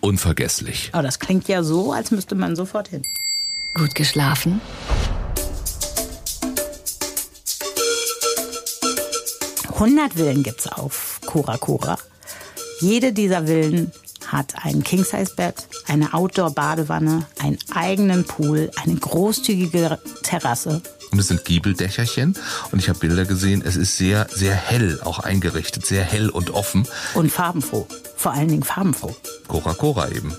Unvergesslich. 0.00 0.90
Aber 0.92 1.02
das 1.02 1.18
klingt 1.18 1.48
ja 1.48 1.64
so, 1.64 1.92
als 1.92 2.12
müsste 2.12 2.36
man 2.36 2.54
sofort 2.54 2.86
hin. 2.86 3.02
Gut 3.74 3.96
geschlafen? 3.96 4.60
100 9.72 10.14
Villen 10.14 10.44
gibt's 10.44 10.68
auf 10.68 11.20
Cora 11.26 11.58
Cora. 11.58 11.98
Jede 12.78 13.12
dieser 13.12 13.48
Villen 13.48 13.90
hat 14.28 14.54
ein 14.64 14.84
King-Size-Bett, 14.84 15.66
eine 15.88 16.14
Outdoor-Badewanne, 16.14 17.26
einen 17.40 17.58
eigenen 17.74 18.24
Pool, 18.24 18.70
eine 18.80 18.94
großzügige 18.94 19.98
Terrasse. 20.22 20.80
Und 21.14 21.20
es 21.20 21.28
sind 21.28 21.44
Giebeldächerchen. 21.44 22.36
Und 22.72 22.80
ich 22.80 22.88
habe 22.88 22.98
Bilder 22.98 23.24
gesehen. 23.24 23.62
Es 23.64 23.76
ist 23.76 23.96
sehr, 23.96 24.26
sehr 24.34 24.52
hell 24.56 25.00
auch 25.04 25.20
eingerichtet. 25.20 25.86
Sehr 25.86 26.02
hell 26.02 26.28
und 26.28 26.50
offen. 26.50 26.88
Und 27.14 27.30
farbenfroh. 27.30 27.86
Vor 28.16 28.32
allen 28.32 28.48
Dingen 28.48 28.64
farbenfroh. 28.64 29.14
Cora 29.46 29.74
Cora 29.74 30.08
eben. 30.10 30.34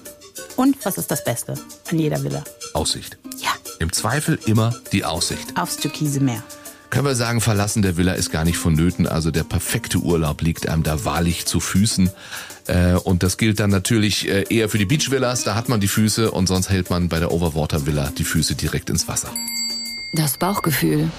Und 0.57 0.75
was 0.83 0.97
ist 0.97 1.09
das 1.09 1.23
Beste 1.23 1.53
an 1.89 1.97
jeder 1.97 2.21
Villa? 2.23 2.43
Aussicht. 2.73 3.17
Ja, 3.41 3.51
Im 3.79 3.93
Zweifel 3.93 4.37
immer 4.47 4.75
die 4.91 5.05
Aussicht. 5.05 5.57
aufs 5.57 5.77
Türkise 5.77 6.19
Meer. 6.19 6.43
Können 6.89 7.05
wir 7.05 7.15
sagen, 7.15 7.39
Verlassen 7.39 7.81
der 7.81 7.95
Villa 7.95 8.11
ist 8.11 8.31
gar 8.31 8.43
nicht 8.43 8.57
vonnöten. 8.57 9.07
Also 9.07 9.31
der 9.31 9.45
perfekte 9.45 9.99
Urlaub 9.99 10.41
liegt 10.41 10.67
einem 10.67 10.83
da 10.83 11.05
wahrlich 11.05 11.45
zu 11.45 11.61
Füßen. 11.61 12.09
Äh, 12.67 12.95
Und 12.95 13.23
das 13.23 13.37
gilt 13.37 13.61
dann 13.61 13.69
natürlich 13.69 14.27
äh, 14.27 14.43
eher 14.49 14.67
für 14.67 14.77
die 14.77 14.85
Beachvillas. 14.85 15.45
Da 15.45 15.55
hat 15.55 15.69
man 15.69 15.79
die 15.79 15.87
Füße 15.87 16.31
und 16.31 16.47
sonst 16.47 16.69
hält 16.69 16.89
man 16.89 17.07
bei 17.07 17.19
der 17.19 17.31
Overwater 17.31 17.85
Villa 17.85 18.11
die 18.17 18.25
Füße 18.25 18.55
direkt 18.55 18.89
ins 18.89 19.07
Wasser. 19.07 19.29
Das 20.15 20.37
Bauchgefühl. 20.37 21.09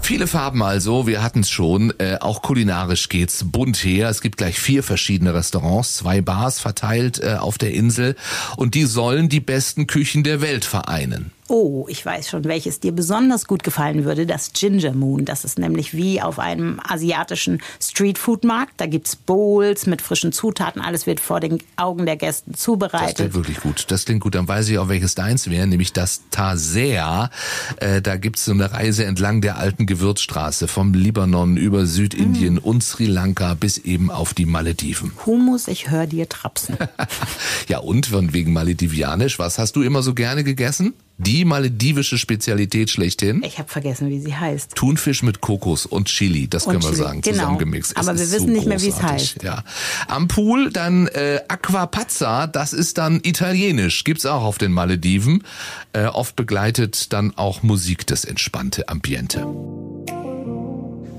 Viele 0.00 0.26
Farben 0.26 0.62
also, 0.62 1.06
wir 1.06 1.22
hatten 1.22 1.40
es 1.40 1.50
schon. 1.50 1.92
Äh, 1.98 2.16
auch 2.20 2.40
kulinarisch 2.40 3.10
geht's 3.10 3.44
bunt 3.44 3.76
her. 3.84 4.08
Es 4.08 4.22
gibt 4.22 4.38
gleich 4.38 4.58
vier 4.58 4.82
verschiedene 4.82 5.34
Restaurants, 5.34 5.96
zwei 5.96 6.22
Bars 6.22 6.58
verteilt 6.58 7.22
äh, 7.22 7.34
auf 7.34 7.58
der 7.58 7.74
Insel 7.74 8.16
und 8.56 8.74
die 8.74 8.84
sollen 8.84 9.28
die 9.28 9.40
besten 9.40 9.86
Küchen 9.86 10.24
der 10.24 10.40
Welt 10.40 10.64
vereinen. 10.64 11.32
Oh, 11.52 11.86
ich 11.88 12.06
weiß 12.06 12.28
schon, 12.30 12.44
welches 12.44 12.78
dir 12.78 12.92
besonders 12.92 13.44
gut 13.48 13.64
gefallen 13.64 14.04
würde. 14.04 14.24
Das 14.24 14.52
Ginger 14.52 14.92
Moon. 14.94 15.24
Das 15.24 15.44
ist 15.44 15.58
nämlich 15.58 15.92
wie 15.94 16.22
auf 16.22 16.38
einem 16.38 16.78
asiatischen 16.86 17.60
Streetfood-Markt. 17.82 18.74
Da 18.76 18.86
gibt's 18.86 19.16
Bowls 19.16 19.86
mit 19.86 20.00
frischen 20.00 20.30
Zutaten. 20.30 20.80
Alles 20.80 21.06
wird 21.08 21.18
vor 21.18 21.40
den 21.40 21.58
Augen 21.74 22.06
der 22.06 22.16
Gäste 22.16 22.52
Das 22.52 22.60
zubereitet. 22.60 23.16
klingt 23.16 23.34
wirklich 23.34 23.60
gut. 23.60 23.86
Das 23.88 24.04
klingt 24.04 24.20
gut. 24.20 24.36
Dann 24.36 24.46
weiß 24.46 24.68
ich 24.68 24.78
auch, 24.78 24.88
welches 24.88 25.16
deins 25.16 25.50
wäre, 25.50 25.66
nämlich 25.66 25.92
das 25.92 26.20
Taser. 26.30 27.30
Äh, 27.78 28.00
da 28.00 28.16
gibt's 28.16 28.44
so 28.44 28.52
eine 28.52 28.70
Reise 28.70 29.04
entlang 29.04 29.40
der 29.40 29.58
alten 29.58 29.86
Gewürzstraße 29.86 30.68
vom 30.68 30.94
Libanon 30.94 31.56
über 31.56 31.84
Südindien 31.84 32.58
und 32.58 32.84
Sri 32.84 33.06
Lanka 33.06 33.54
bis 33.54 33.76
eben 33.78 34.12
auf 34.12 34.34
die 34.34 34.46
Malediven. 34.46 35.10
Humus, 35.26 35.66
ich 35.66 35.90
höre 35.90 36.06
dir 36.06 36.28
trapsen. 36.28 36.76
Ja, 37.68 37.78
und 37.78 38.06
von 38.06 38.32
wegen 38.32 38.52
Maledivianisch, 38.52 39.38
was 39.38 39.58
hast 39.58 39.76
du 39.76 39.82
immer 39.82 40.02
so 40.02 40.14
gerne 40.14 40.42
gegessen? 40.44 40.94
Die 41.22 41.44
maledivische 41.44 42.16
Spezialität 42.16 42.88
schlechthin? 42.88 43.42
Ich 43.44 43.58
habe 43.58 43.68
vergessen, 43.68 44.08
wie 44.08 44.20
sie 44.20 44.34
heißt. 44.34 44.74
Thunfisch 44.74 45.22
mit 45.22 45.42
Kokos 45.42 45.84
und 45.84 46.08
Chili, 46.08 46.48
das 46.48 46.64
Und 46.64 46.72
können 46.72 46.82
wir 46.82 46.90
Chili, 46.92 47.02
sagen, 47.02 47.20
genau. 47.20 47.36
zusammengemixt. 47.36 47.92
Es 47.92 47.98
Aber 47.98 48.16
wir 48.16 48.24
ist 48.24 48.32
wissen 48.32 48.46
so 48.46 48.52
nicht 48.52 48.66
mehr, 48.66 48.80
wie 48.80 48.88
es 48.88 49.02
heißt. 49.02 49.42
Ja. 49.42 49.62
Am 50.08 50.28
Pool 50.28 50.70
dann 50.70 51.08
äh, 51.08 51.40
Aquapazza, 51.46 52.46
das 52.46 52.72
ist 52.72 52.96
dann 52.96 53.20
italienisch, 53.22 54.04
gibt's 54.04 54.24
auch 54.24 54.42
auf 54.42 54.56
den 54.56 54.72
Malediven. 54.72 55.44
Äh, 55.92 56.06
oft 56.06 56.36
begleitet 56.36 57.12
dann 57.12 57.36
auch 57.36 57.62
Musik 57.62 58.06
das 58.06 58.24
entspannte 58.24 58.88
Ambiente. 58.88 59.46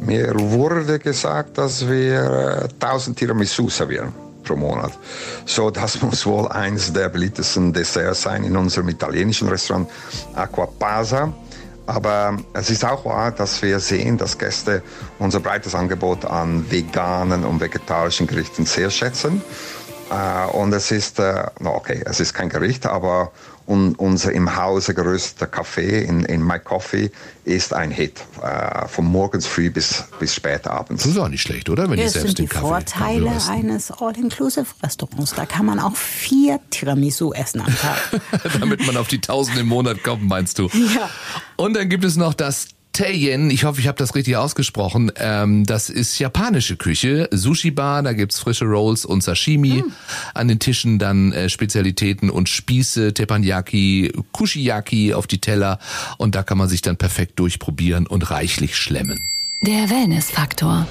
Mir 0.01 0.34
wurde 0.36 0.98
gesagt, 0.98 1.60
dass 1.60 1.88
wir 1.88 2.70
äh, 2.81 2.84
1000 2.84 3.20
Tiramisu 3.20 3.70
servieren 3.70 4.31
pro 4.51 4.58
Monat. 4.58 4.91
So, 5.46 5.72
das 5.72 6.01
muss 6.01 6.25
wohl 6.25 6.48
eines 6.50 6.91
der 6.93 7.10
beliebtesten 7.10 7.74
Desserts 7.74 8.24
sein 8.24 8.43
in 8.43 8.55
unserem 8.58 8.89
italienischen 8.89 9.48
Restaurant 9.48 9.89
Aquapasa. 10.36 11.34
Aber 11.88 12.38
es 12.53 12.70
ist 12.70 12.86
auch 12.86 13.05
wahr, 13.05 13.31
dass 13.31 13.62
wir 13.62 13.79
sehen, 13.79 14.17
dass 14.17 14.38
Gäste 14.38 14.81
unser 15.20 15.39
breites 15.39 15.75
Angebot 15.75 16.25
an 16.25 16.70
veganen 16.70 17.43
und 17.43 17.60
vegetarischen 17.60 18.27
Gerichten 18.27 18.65
sehr 18.65 18.89
schätzen. 18.89 19.41
Äh, 20.10 20.51
und 20.51 20.74
es 20.74 20.91
ist, 20.91 21.20
äh, 21.20 21.46
okay, 21.63 22.01
es 22.05 22.20
ist 22.20 22.34
kein 22.34 22.50
Gericht, 22.50 22.86
aber 22.86 23.31
un, 23.65 23.96
unser 23.96 24.32
im 24.32 24.56
Hause 24.56 24.94
gerösteter 24.94 25.48
Kaffee 25.48 26.03
in, 26.03 26.24
in 26.25 26.46
My 26.46 26.60
Coffee 26.60 27.12
ist 27.46 27.74
ein 27.74 27.91
Hit. 27.91 28.22
Äh, 28.41 28.88
von 28.88 29.06
morgens 29.06 29.48
früh 29.48 29.70
bis, 29.70 30.03
bis 30.20 30.36
spät 30.36 30.68
abends. 30.68 31.03
Das 31.03 31.12
ist 31.12 31.18
auch 31.18 31.27
nicht 31.27 31.41
schlecht, 31.41 31.70
oder? 31.70 31.89
Wenn 31.89 31.98
Das 31.98 32.08
ich 32.08 32.12
selbst 32.13 32.27
sind 32.27 32.39
die 32.39 32.44
den 32.44 32.50
Kaffee 32.50 32.68
Vorteile 32.68 33.25
Kaffee 33.25 33.51
eines 33.51 33.91
All-Inclusive-Restaurants. 33.91 35.34
Da 35.36 35.46
kann 35.46 35.65
man 35.65 35.80
auch 35.80 35.96
vier 35.96 36.60
Tiramisu 36.70 37.34
essen 37.34 37.62
am 37.62 37.75
Tag. 37.75 38.22
Damit 38.60 38.86
man 38.86 38.98
auf 38.98 39.08
die 39.08 39.18
1000 39.18 39.60
im 39.60 39.68
Monat 39.68 40.03
kommt, 40.03 40.24
meinst 40.24 40.60
du? 40.60 40.68
Ja. 40.96 41.10
Und 41.56 41.75
dann 41.75 41.89
gibt 41.89 42.03
es 42.03 42.18
noch 42.18 42.34
das 42.34 42.68
Teien, 42.94 43.50
ich 43.50 43.64
hoffe, 43.64 43.80
ich 43.80 43.88
habe 43.88 43.98
das 43.98 44.16
richtig 44.16 44.36
ausgesprochen. 44.38 45.12
Ähm, 45.16 45.66
das 45.66 45.90
ist 45.90 46.20
japanische 46.20 46.76
Küche, 46.76 47.30
Sushi-Bar, 47.32 48.04
da 48.04 48.14
gibt's 48.14 48.40
frische 48.40 48.66
Rolls 48.66 49.06
und 49.06 49.24
Sashimi. 49.24 49.84
An 50.34 50.48
den 50.48 50.60
Tischen 50.60 51.00
dann 51.00 51.32
äh, 51.32 51.50
Spezialitäten 51.50 52.30
und 52.30 52.50
Spieße, 52.50 53.14
Teppanyaki, 53.14 54.12
Kushiyaki 54.32 55.14
auf 55.14 55.28
die 55.28 55.40
Teller. 55.40 55.80
Und 56.18 56.36
da 56.36 56.44
kann 56.44 56.58
man 56.58 56.68
sich 56.68 56.82
dann 56.82 56.98
perfekt 56.98 57.40
durchprobieren 57.40 58.08
und 58.08 58.30
reichlich 58.30 58.76
schlemmen. 58.76 59.20
Der 59.62 59.90
Wellness-Faktor. 59.90 60.88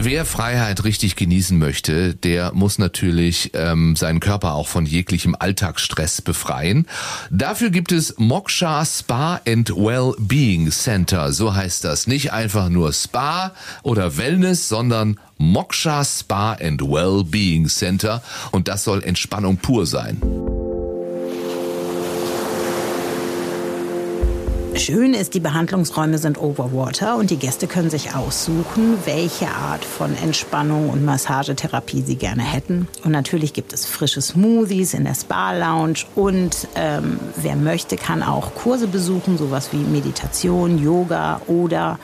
Wer 0.00 0.24
Freiheit 0.24 0.84
richtig 0.84 1.16
genießen 1.16 1.58
möchte, 1.58 2.14
der 2.14 2.52
muss 2.54 2.78
natürlich 2.78 3.50
ähm, 3.54 3.96
seinen 3.96 4.20
Körper 4.20 4.54
auch 4.54 4.68
von 4.68 4.86
jeglichem 4.86 5.34
Alltagsstress 5.36 6.22
befreien. 6.22 6.86
Dafür 7.30 7.70
gibt 7.70 7.90
es 7.90 8.14
Moksha 8.16 8.84
Spa 8.84 9.40
and 9.44 9.70
Wellbeing 9.70 10.70
Center, 10.70 11.32
so 11.32 11.52
heißt 11.52 11.82
das. 11.82 12.06
Nicht 12.06 12.32
einfach 12.32 12.68
nur 12.68 12.92
Spa 12.92 13.52
oder 13.82 14.16
Wellness, 14.16 14.68
sondern 14.68 15.18
Moksha 15.36 16.04
Spa 16.04 16.52
and 16.52 16.80
Wellbeing 16.80 17.66
Center 17.66 18.22
und 18.52 18.68
das 18.68 18.84
soll 18.84 19.02
Entspannung 19.02 19.56
pur 19.56 19.84
sein. 19.84 20.22
Schön 24.78 25.12
ist, 25.12 25.34
die 25.34 25.40
Behandlungsräume 25.40 26.18
sind 26.18 26.38
Overwater 26.38 27.16
und 27.16 27.30
die 27.30 27.36
Gäste 27.36 27.66
können 27.66 27.90
sich 27.90 28.14
aussuchen, 28.14 28.96
welche 29.04 29.48
Art 29.48 29.84
von 29.84 30.16
Entspannung 30.16 30.88
und 30.88 31.04
Massagetherapie 31.04 32.02
sie 32.02 32.14
gerne 32.14 32.42
hätten. 32.42 32.86
Und 33.02 33.10
natürlich 33.10 33.52
gibt 33.52 33.72
es 33.72 33.86
frische 33.86 34.22
Smoothies 34.22 34.94
in 34.94 35.02
der 35.04 35.16
Spa-Lounge 35.16 36.04
und 36.14 36.68
ähm, 36.76 37.18
wer 37.36 37.56
möchte, 37.56 37.96
kann 37.96 38.22
auch 38.22 38.54
Kurse 38.54 38.86
besuchen, 38.86 39.36
sowas 39.36 39.70
wie 39.72 39.78
Meditation, 39.78 40.78
Yoga 40.82 41.40
oder 41.48 41.98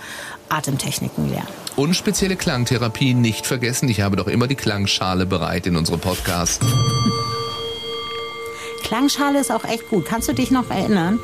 Atemtechniken 0.49 1.31
lernen. 1.31 1.49
Und 1.77 1.95
spezielle 1.95 2.35
Klangtherapie 2.35 3.15
nicht 3.15 3.47
vergessen. 3.47 3.89
Ich 3.89 4.01
habe 4.01 4.17
doch 4.17 4.27
immer 4.27 4.49
die 4.49 4.57
Klangschale 4.57 5.27
bereit 5.27 5.69
in 5.69 5.77
unserem 5.77 6.01
Podcast. 6.01 6.61
Klangschale 8.83 9.41
ist 9.41 9.53
auch 9.53 9.65
echt 9.65 9.89
gut. 9.89 10.05
Kannst 10.05 10.29
du 10.29 10.35
dich 10.35 10.51
noch 10.51 10.71
erinnern? 10.71 11.19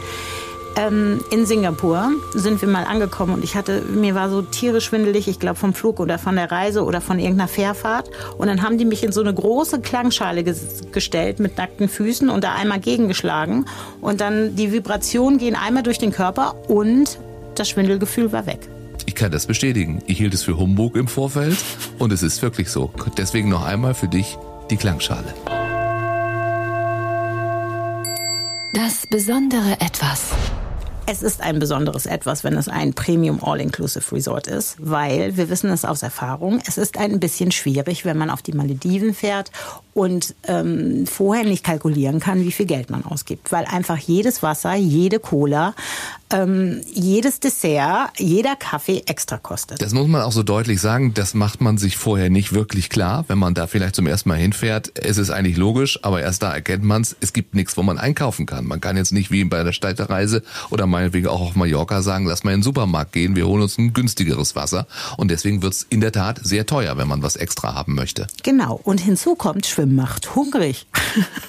Ähm, 0.76 1.20
in 1.30 1.46
Singapur 1.46 2.10
sind 2.32 2.60
wir 2.60 2.68
mal 2.68 2.84
angekommen 2.84 3.34
und 3.34 3.44
ich 3.44 3.54
hatte, 3.56 3.82
mir 3.82 4.14
war 4.14 4.30
so 4.30 4.42
tierisch 4.42 4.86
schwindelig, 4.86 5.28
ich 5.28 5.38
glaube 5.38 5.58
vom 5.58 5.74
Flug 5.74 6.00
oder 6.00 6.18
von 6.18 6.36
der 6.36 6.50
Reise 6.50 6.84
oder 6.84 7.00
von 7.00 7.18
irgendeiner 7.18 7.48
Fährfahrt. 7.48 8.10
Und 8.38 8.46
dann 8.46 8.62
haben 8.62 8.78
die 8.78 8.84
mich 8.84 9.02
in 9.02 9.12
so 9.12 9.20
eine 9.20 9.34
große 9.34 9.80
Klangschale 9.80 10.44
ges 10.44 10.80
gestellt 10.92 11.40
mit 11.40 11.56
nackten 11.58 11.88
Füßen 11.88 12.28
und 12.28 12.44
da 12.44 12.54
einmal 12.54 12.80
gegengeschlagen. 12.80 13.66
Und 14.00 14.20
dann 14.20 14.56
die 14.56 14.72
Vibrationen 14.72 15.38
gehen 15.38 15.56
einmal 15.56 15.82
durch 15.82 15.98
den 15.98 16.12
Körper 16.12 16.54
und 16.68 17.18
das 17.54 17.68
Schwindelgefühl 17.68 18.32
war 18.32 18.46
weg. 18.46 18.60
Ich 19.06 19.14
kann 19.14 19.32
das 19.32 19.46
bestätigen. 19.46 20.02
Ich 20.06 20.18
hielt 20.18 20.34
es 20.34 20.42
für 20.42 20.56
Humbug 20.56 20.96
im 20.96 21.08
Vorfeld 21.08 21.56
und 21.98 22.12
es 22.12 22.22
ist 22.22 22.42
wirklich 22.42 22.70
so. 22.70 22.90
Deswegen 23.16 23.48
noch 23.48 23.64
einmal 23.64 23.94
für 23.94 24.08
dich 24.08 24.38
die 24.70 24.76
Klangschale. 24.76 25.34
Das 28.72 29.06
besondere 29.06 29.72
Etwas. 29.80 30.30
Es 31.12 31.24
ist 31.24 31.40
ein 31.40 31.58
besonderes 31.58 32.06
Etwas, 32.06 32.44
wenn 32.44 32.54
es 32.54 32.68
ein 32.68 32.94
Premium 32.94 33.42
All-Inclusive 33.42 34.14
Resort 34.14 34.46
ist, 34.46 34.76
weil 34.78 35.36
wir 35.36 35.50
wissen 35.50 35.68
es 35.70 35.84
aus 35.84 36.04
Erfahrung, 36.04 36.60
es 36.68 36.78
ist 36.78 36.98
ein 36.98 37.18
bisschen 37.18 37.50
schwierig, 37.50 38.04
wenn 38.04 38.16
man 38.16 38.30
auf 38.30 38.42
die 38.42 38.52
Malediven 38.52 39.12
fährt 39.12 39.50
und 39.92 40.36
ähm, 40.46 41.08
vorher 41.08 41.44
nicht 41.44 41.64
kalkulieren 41.64 42.20
kann, 42.20 42.44
wie 42.44 42.52
viel 42.52 42.66
Geld 42.66 42.90
man 42.90 43.04
ausgibt, 43.04 43.50
weil 43.50 43.64
einfach 43.64 43.98
jedes 43.98 44.40
Wasser, 44.40 44.76
jede 44.76 45.18
Cola, 45.18 45.74
ähm, 46.32 46.80
jedes 46.92 47.40
Dessert, 47.40 48.10
jeder 48.16 48.54
Kaffee 48.54 49.02
extra 49.06 49.36
kostet. 49.36 49.82
Das 49.82 49.92
muss 49.92 50.06
man 50.06 50.22
auch 50.22 50.32
so 50.32 50.44
deutlich 50.44 50.80
sagen, 50.80 51.12
das 51.14 51.34
macht 51.34 51.60
man 51.60 51.76
sich 51.76 51.96
vorher 51.96 52.30
nicht 52.30 52.52
wirklich 52.52 52.88
klar, 52.88 53.24
wenn 53.26 53.38
man 53.38 53.54
da 53.54 53.66
vielleicht 53.66 53.96
zum 53.96 54.06
ersten 54.06 54.28
Mal 54.28 54.38
hinfährt. 54.38 54.92
Es 54.94 55.18
ist 55.18 55.30
eigentlich 55.30 55.56
logisch, 55.56 55.98
aber 56.02 56.22
erst 56.22 56.42
da 56.42 56.54
erkennt 56.54 56.84
man 56.84 57.02
es, 57.02 57.16
es 57.20 57.32
gibt 57.32 57.54
nichts, 57.54 57.76
wo 57.76 57.82
man 57.82 57.98
einkaufen 57.98 58.46
kann. 58.46 58.66
Man 58.66 58.80
kann 58.80 58.96
jetzt 58.96 59.12
nicht 59.12 59.32
wie 59.32 59.44
bei 59.44 59.64
der 59.64 59.72
Städtereise 59.72 60.42
oder 60.70 60.86
meinetwegen 61.00 61.28
auch 61.28 61.40
auf 61.40 61.56
Mallorca 61.56 62.02
sagen, 62.02 62.26
lass 62.26 62.44
mal 62.44 62.52
in 62.52 62.58
den 62.58 62.62
Supermarkt 62.62 63.12
gehen, 63.12 63.34
wir 63.34 63.46
holen 63.46 63.62
uns 63.62 63.78
ein 63.78 63.94
günstigeres 63.94 64.54
Wasser. 64.54 64.86
Und 65.16 65.30
deswegen 65.30 65.62
wird's 65.62 65.86
in 65.88 66.00
der 66.00 66.12
Tat 66.12 66.40
sehr 66.42 66.66
teuer, 66.66 66.98
wenn 66.98 67.08
man 67.08 67.22
was 67.22 67.36
extra 67.36 67.74
haben 67.74 67.94
möchte. 67.94 68.26
Genau. 68.42 68.78
Und 68.84 69.00
hinzu 69.00 69.34
kommt, 69.34 69.66
Schwimmen 69.66 69.96
macht 69.96 70.34
hungrig. 70.34 70.86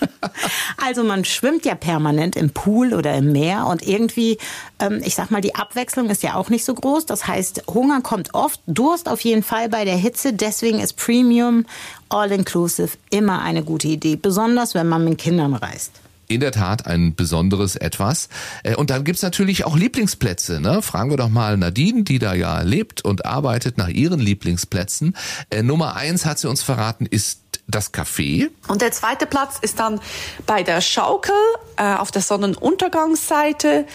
also 0.77 1.03
man 1.03 1.25
schwimmt 1.25 1.65
ja 1.65 1.75
permanent 1.75 2.35
im 2.37 2.51
Pool 2.51 2.93
oder 2.93 3.13
im 3.15 3.33
Meer 3.33 3.67
und 3.67 3.85
irgendwie, 3.85 4.37
ähm, 4.79 5.01
ich 5.03 5.15
sag 5.15 5.31
mal, 5.31 5.41
die 5.41 5.55
Abwechslung 5.55 6.09
ist 6.09 6.23
ja 6.23 6.35
auch 6.35 6.49
nicht 6.49 6.63
so 6.63 6.73
groß. 6.73 7.05
Das 7.05 7.27
heißt, 7.27 7.63
Hunger 7.67 8.01
kommt 8.01 8.33
oft, 8.33 8.61
Durst 8.67 9.09
auf 9.09 9.21
jeden 9.21 9.43
Fall 9.43 9.67
bei 9.67 9.83
der 9.83 9.97
Hitze. 9.97 10.31
Deswegen 10.31 10.79
ist 10.79 10.93
Premium 10.93 11.65
All-Inclusive 12.07 12.91
immer 13.09 13.41
eine 13.41 13.63
gute 13.63 13.89
Idee, 13.89 14.15
besonders 14.15 14.75
wenn 14.75 14.87
man 14.87 15.03
mit 15.03 15.17
Kindern 15.17 15.53
reist 15.53 15.91
in 16.33 16.41
der 16.41 16.51
Tat 16.51 16.87
ein 16.87 17.15
besonderes 17.15 17.75
Etwas. 17.75 18.29
Äh, 18.63 18.75
und 18.75 18.89
dann 18.89 19.03
gibt's 19.03 19.21
natürlich 19.21 19.65
auch 19.65 19.75
Lieblingsplätze. 19.75 20.59
Ne? 20.59 20.81
Fragen 20.81 21.09
wir 21.09 21.17
doch 21.17 21.29
mal 21.29 21.57
Nadine, 21.57 22.03
die 22.03 22.19
da 22.19 22.33
ja 22.33 22.61
lebt 22.61 23.03
und 23.03 23.25
arbeitet 23.25 23.77
nach 23.77 23.89
ihren 23.89 24.19
Lieblingsplätzen. 24.19 25.15
Äh, 25.49 25.63
Nummer 25.63 25.95
eins 25.95 26.25
hat 26.25 26.39
sie 26.39 26.49
uns 26.49 26.63
verraten, 26.63 27.05
ist 27.05 27.41
das 27.67 27.93
Café. 27.93 28.49
Und 28.67 28.81
der 28.81 28.91
zweite 28.91 29.25
Platz 29.25 29.57
ist 29.61 29.79
dann 29.79 29.99
bei 30.45 30.63
der 30.63 30.81
Schaukel 30.81 31.35
äh, 31.77 31.95
auf 31.95 32.11
der 32.11 32.21
Sonnenuntergangsseite. 32.21 33.85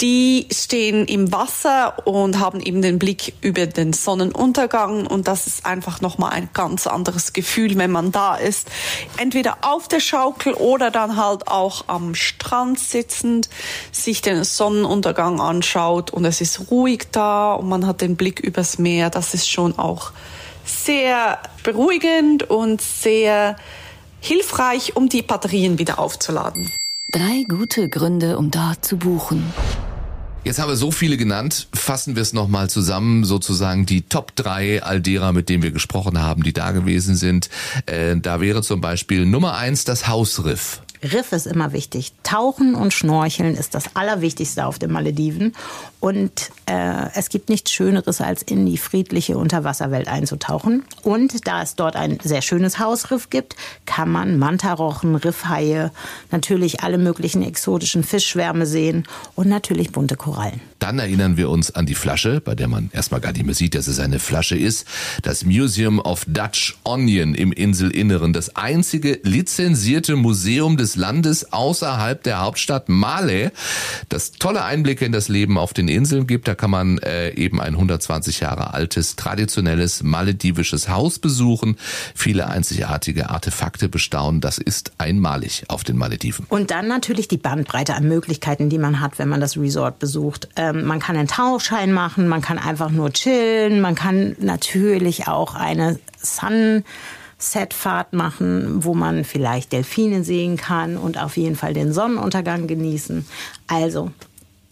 Die 0.00 0.48
stehen 0.52 1.06
im 1.06 1.30
Wasser 1.30 2.06
und 2.06 2.40
haben 2.40 2.60
eben 2.60 2.82
den 2.82 2.98
Blick 2.98 3.34
über 3.40 3.66
den 3.66 3.92
Sonnenuntergang 3.92 5.06
und 5.06 5.28
das 5.28 5.46
ist 5.46 5.64
einfach 5.64 6.00
nochmal 6.00 6.32
ein 6.32 6.48
ganz 6.52 6.88
anderes 6.88 7.32
Gefühl, 7.32 7.78
wenn 7.78 7.92
man 7.92 8.10
da 8.10 8.34
ist. 8.34 8.68
Entweder 9.16 9.58
auf 9.62 9.86
der 9.86 10.00
Schaukel 10.00 10.54
oder 10.54 10.90
dann 10.90 11.16
halt 11.16 11.46
auch 11.46 11.84
am 11.86 12.16
Strand 12.16 12.80
sitzend, 12.80 13.48
sich 13.92 14.22
den 14.22 14.42
Sonnenuntergang 14.42 15.40
anschaut 15.40 16.10
und 16.10 16.24
es 16.24 16.40
ist 16.40 16.70
ruhig 16.70 17.06
da 17.12 17.54
und 17.54 17.68
man 17.68 17.86
hat 17.86 18.00
den 18.00 18.16
Blick 18.16 18.40
übers 18.40 18.78
Meer. 18.78 19.08
Das 19.08 19.34
ist 19.34 19.48
schon 19.48 19.78
auch 19.78 20.10
sehr 20.64 21.38
beruhigend 21.62 22.50
und 22.50 22.80
sehr 22.80 23.56
hilfreich, 24.20 24.96
um 24.96 25.08
die 25.08 25.22
Batterien 25.22 25.78
wieder 25.78 25.98
aufzuladen. 25.98 26.70
Drei 27.12 27.44
gute 27.46 27.90
Gründe, 27.90 28.38
um 28.38 28.50
dort 28.50 28.86
zu 28.86 28.96
buchen. 28.96 29.44
Jetzt 30.44 30.58
haben 30.58 30.70
wir 30.70 30.76
so 30.76 30.90
viele 30.90 31.18
genannt. 31.18 31.68
Fassen 31.74 32.16
wir 32.16 32.22
es 32.22 32.32
nochmal 32.32 32.70
zusammen, 32.70 33.24
sozusagen 33.24 33.84
die 33.84 34.00
Top 34.00 34.34
3 34.34 34.82
all 34.82 35.02
derer, 35.02 35.34
mit 35.34 35.50
denen 35.50 35.62
wir 35.62 35.72
gesprochen 35.72 36.22
haben, 36.22 36.42
die 36.42 36.54
da 36.54 36.70
gewesen 36.70 37.14
sind. 37.14 37.50
Äh, 37.84 38.16
da 38.16 38.40
wäre 38.40 38.62
zum 38.62 38.80
Beispiel 38.80 39.26
Nummer 39.26 39.58
eins 39.58 39.84
das 39.84 40.08
Hausriff. 40.08 40.80
Riff 41.02 41.32
ist 41.32 41.46
immer 41.46 41.74
wichtig. 41.74 42.12
Tauchen 42.22 42.74
und 42.74 42.94
Schnorcheln 42.94 43.56
ist 43.56 43.74
das 43.74 43.94
Allerwichtigste 43.94 44.64
auf 44.64 44.78
den 44.78 44.90
Malediven. 44.90 45.54
Und 46.02 46.50
äh, 46.66 47.10
es 47.14 47.28
gibt 47.28 47.48
nichts 47.48 47.70
Schöneres, 47.70 48.20
als 48.20 48.42
in 48.42 48.66
die 48.66 48.76
friedliche 48.76 49.38
Unterwasserwelt 49.38 50.08
einzutauchen. 50.08 50.82
Und 51.04 51.46
da 51.46 51.62
es 51.62 51.76
dort 51.76 51.94
ein 51.94 52.18
sehr 52.20 52.42
schönes 52.42 52.80
Hausriff 52.80 53.30
gibt, 53.30 53.54
kann 53.86 54.10
man 54.10 54.36
Mantarochen, 54.36 55.14
Riffhaie, 55.14 55.92
natürlich 56.32 56.80
alle 56.80 56.98
möglichen 56.98 57.44
exotischen 57.44 58.02
Fischschwärme 58.02 58.66
sehen 58.66 59.04
und 59.36 59.48
natürlich 59.48 59.92
bunte 59.92 60.16
Korallen. 60.16 60.60
Dann 60.80 60.98
erinnern 60.98 61.36
wir 61.36 61.48
uns 61.48 61.72
an 61.72 61.86
die 61.86 61.94
Flasche, 61.94 62.40
bei 62.40 62.56
der 62.56 62.66
man 62.66 62.90
erstmal 62.92 63.20
gar 63.20 63.30
nicht 63.30 63.46
mehr 63.46 63.54
sieht, 63.54 63.76
dass 63.76 63.86
es 63.86 64.00
eine 64.00 64.18
Flasche 64.18 64.56
ist. 64.56 64.84
Das 65.22 65.44
Museum 65.44 66.00
of 66.00 66.24
Dutch 66.26 66.76
Onion 66.82 67.36
im 67.36 67.52
Inselinneren. 67.52 68.32
Das 68.32 68.56
einzige 68.56 69.20
lizenzierte 69.22 70.16
Museum 70.16 70.76
des 70.76 70.96
Landes 70.96 71.52
außerhalb 71.52 72.20
der 72.24 72.40
Hauptstadt 72.40 72.88
Male. 72.88 73.52
Das 74.08 74.32
tolle 74.32 74.64
Einblicke 74.64 75.04
in 75.04 75.12
das 75.12 75.28
Leben 75.28 75.56
auf 75.56 75.72
den 75.72 75.91
Inseln 75.94 76.26
gibt. 76.26 76.48
Da 76.48 76.54
kann 76.54 76.70
man 76.70 76.98
äh, 76.98 77.30
eben 77.34 77.60
ein 77.60 77.74
120 77.74 78.40
Jahre 78.40 78.74
altes, 78.74 79.16
traditionelles 79.16 80.02
maledivisches 80.02 80.88
Haus 80.88 81.18
besuchen. 81.18 81.76
Viele 82.14 82.48
einzigartige 82.48 83.30
Artefakte 83.30 83.88
bestaunen. 83.88 84.40
Das 84.40 84.58
ist 84.58 84.92
einmalig 84.98 85.64
auf 85.68 85.84
den 85.84 85.96
Malediven. 85.96 86.46
Und 86.48 86.70
dann 86.70 86.88
natürlich 86.88 87.28
die 87.28 87.36
Bandbreite 87.36 87.94
an 87.94 88.08
Möglichkeiten, 88.08 88.68
die 88.68 88.78
man 88.78 89.00
hat, 89.00 89.18
wenn 89.18 89.28
man 89.28 89.40
das 89.40 89.56
Resort 89.56 89.98
besucht. 89.98 90.48
Ähm, 90.56 90.84
man 90.84 91.00
kann 91.00 91.16
einen 91.16 91.28
Tauchschein 91.28 91.92
machen, 91.92 92.28
man 92.28 92.42
kann 92.42 92.58
einfach 92.58 92.90
nur 92.90 93.12
chillen, 93.12 93.80
man 93.80 93.94
kann 93.94 94.36
natürlich 94.38 95.28
auch 95.28 95.54
eine 95.54 95.98
Sunset-Fahrt 96.22 98.12
machen, 98.12 98.84
wo 98.84 98.94
man 98.94 99.24
vielleicht 99.24 99.72
Delfine 99.72 100.24
sehen 100.24 100.56
kann 100.56 100.96
und 100.96 101.18
auf 101.18 101.36
jeden 101.36 101.56
Fall 101.56 101.74
den 101.74 101.92
Sonnenuntergang 101.92 102.66
genießen. 102.66 103.26
Also 103.66 104.10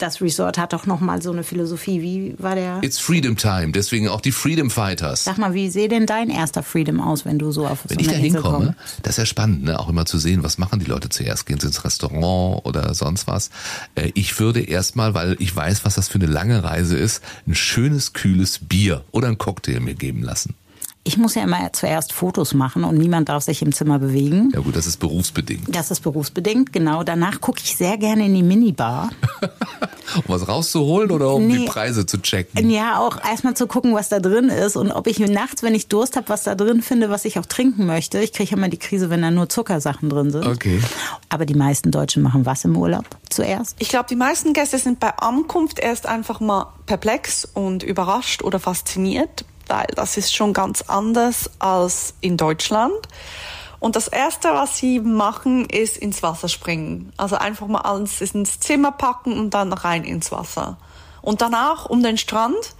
das 0.01 0.21
Resort 0.21 0.57
hat 0.57 0.73
doch 0.73 0.85
noch 0.85 0.99
mal 0.99 1.21
so 1.21 1.31
eine 1.31 1.43
Philosophie. 1.43 2.01
Wie 2.01 2.35
war 2.37 2.55
der? 2.55 2.79
It's 2.83 2.99
Freedom 2.99 3.37
Time, 3.37 3.71
deswegen 3.71 4.07
auch 4.07 4.21
die 4.21 4.31
Freedom 4.31 4.69
Fighters. 4.69 5.23
Sag 5.23 5.37
mal, 5.37 5.53
wie 5.53 5.69
sehe 5.69 5.87
denn 5.89 6.05
dein 6.05 6.29
erster 6.29 6.63
Freedom 6.63 6.99
aus, 6.99 7.25
wenn 7.25 7.39
du 7.39 7.51
so 7.51 7.67
auf 7.67 7.79
Wenn 7.87 7.97
so 7.97 8.01
ich 8.01 8.07
da 8.07 8.13
hinkomme, 8.13 8.75
das 9.03 9.13
ist 9.13 9.17
ja 9.17 9.25
spannend, 9.25 9.63
ne? 9.63 9.79
auch 9.79 9.89
immer 9.89 10.05
zu 10.05 10.17
sehen, 10.17 10.43
was 10.43 10.57
machen 10.57 10.79
die 10.79 10.85
Leute 10.85 11.09
zuerst? 11.09 11.45
Gehen 11.45 11.59
sie 11.59 11.67
ins 11.67 11.83
Restaurant 11.83 12.65
oder 12.65 12.93
sonst 12.93 13.27
was? 13.27 13.49
Äh, 13.95 14.11
Ich 14.15 14.39
würde 14.39 14.61
erstmal, 14.61 15.13
weil 15.13 15.35
ich 15.39 15.55
weiß, 15.55 15.85
was 15.85 15.95
das 15.95 16.07
für 16.07 16.15
eine 16.15 16.27
lange 16.27 16.63
Reise 16.63 16.97
ist, 16.97 17.21
ein 17.47 17.55
schönes, 17.55 18.13
kühles 18.13 18.59
Bier 18.59 19.03
oder 19.11 19.27
ein 19.27 19.37
Cocktail 19.37 19.79
mir 19.79 19.95
geben 19.95 20.23
lassen. 20.23 20.55
Ich 21.03 21.17
muss 21.17 21.33
ja 21.33 21.41
immer 21.43 21.73
zuerst 21.73 22.13
Fotos 22.13 22.53
machen 22.53 22.83
und 22.83 22.95
niemand 22.97 23.27
darf 23.29 23.43
sich 23.43 23.63
im 23.63 23.71
Zimmer 23.71 23.97
bewegen. 23.97 24.51
Ja 24.53 24.59
gut, 24.59 24.75
das 24.75 24.85
ist 24.85 24.97
berufsbedingt. 24.97 25.75
Das 25.75 25.89
ist 25.89 26.01
berufsbedingt, 26.01 26.71
genau. 26.71 27.03
Danach 27.03 27.41
gucke 27.41 27.59
ich 27.63 27.75
sehr 27.75 27.97
gerne 27.97 28.25
in 28.27 28.35
die 28.35 28.43
Minibar. 28.43 29.09
Um 30.17 30.23
was 30.27 30.45
rauszuholen 30.45 31.09
oder 31.09 31.33
um 31.33 31.47
die 31.47 31.59
Nee. 31.59 31.65
Preise 31.67 32.05
zu 32.05 32.21
checken? 32.21 32.69
Ja, 32.69 32.99
auch 32.99 33.23
erstmal 33.23 33.53
zu 33.53 33.65
gucken, 33.65 33.93
was 33.95 34.09
da 34.09 34.19
drin 34.19 34.49
ist 34.49 34.75
und 34.75 34.91
ob 34.91 35.07
ich 35.07 35.19
mir 35.19 35.29
nachts, 35.29 35.63
wenn 35.63 35.73
ich 35.73 35.87
Durst 35.87 36.17
habe, 36.17 36.27
was 36.27 36.43
da 36.43 36.53
drin 36.53 36.81
finde, 36.81 37.09
was 37.09 37.23
ich 37.23 37.39
auch 37.39 37.45
trinken 37.45 37.85
möchte. 37.85 38.19
Ich 38.19 38.33
kriege 38.33 38.53
immer 38.57 38.67
die 38.67 38.77
Krise, 38.77 39.09
wenn 39.09 39.21
da 39.21 39.31
nur 39.31 39.47
Zuckersachen 39.47 40.09
drin 40.09 40.29
sind. 40.31 40.45
Okay. 40.45 40.81
Aber 41.29 41.45
die 41.45 41.53
meisten 41.53 41.91
Deutschen 41.91 42.23
machen 42.23 42.45
was 42.45 42.65
im 42.65 42.75
Urlaub 42.75 43.05
zuerst? 43.29 43.77
Ich 43.79 43.87
glaube, 43.87 44.07
die 44.09 44.17
meisten 44.17 44.51
Gäste 44.51 44.77
sind 44.79 44.99
bei 44.99 45.11
Ankunft 45.17 45.79
erst 45.79 46.05
einfach 46.07 46.41
mal 46.41 46.73
perplex 46.87 47.45
und 47.45 47.81
überrascht 47.81 48.43
oder 48.43 48.59
fasziniert, 48.59 49.45
weil 49.71 49.87
das 49.95 50.17
ist 50.17 50.35
schon 50.35 50.53
ganz 50.53 50.83
anders 50.83 51.49
als 51.59 52.13
in 52.19 52.35
Deutschland. 52.37 53.07
Und 53.79 53.95
das 53.95 54.07
Erste, 54.07 54.49
was 54.49 54.77
sie 54.77 54.99
machen, 54.99 55.65
ist 55.65 55.97
ins 55.97 56.21
Wasser 56.21 56.49
springen. 56.49 57.13
Also 57.17 57.37
einfach 57.37 57.67
mal 57.67 57.81
alles 57.81 58.21
ins 58.21 58.59
Zimmer 58.59 58.91
packen 58.91 59.39
und 59.39 59.53
dann 59.53 59.73
rein 59.73 60.03
ins 60.03 60.31
Wasser. 60.31 60.77
Und 61.21 61.41
danach 61.41 61.85
um 61.85 62.03
den 62.03 62.17
Strand, 62.17 62.75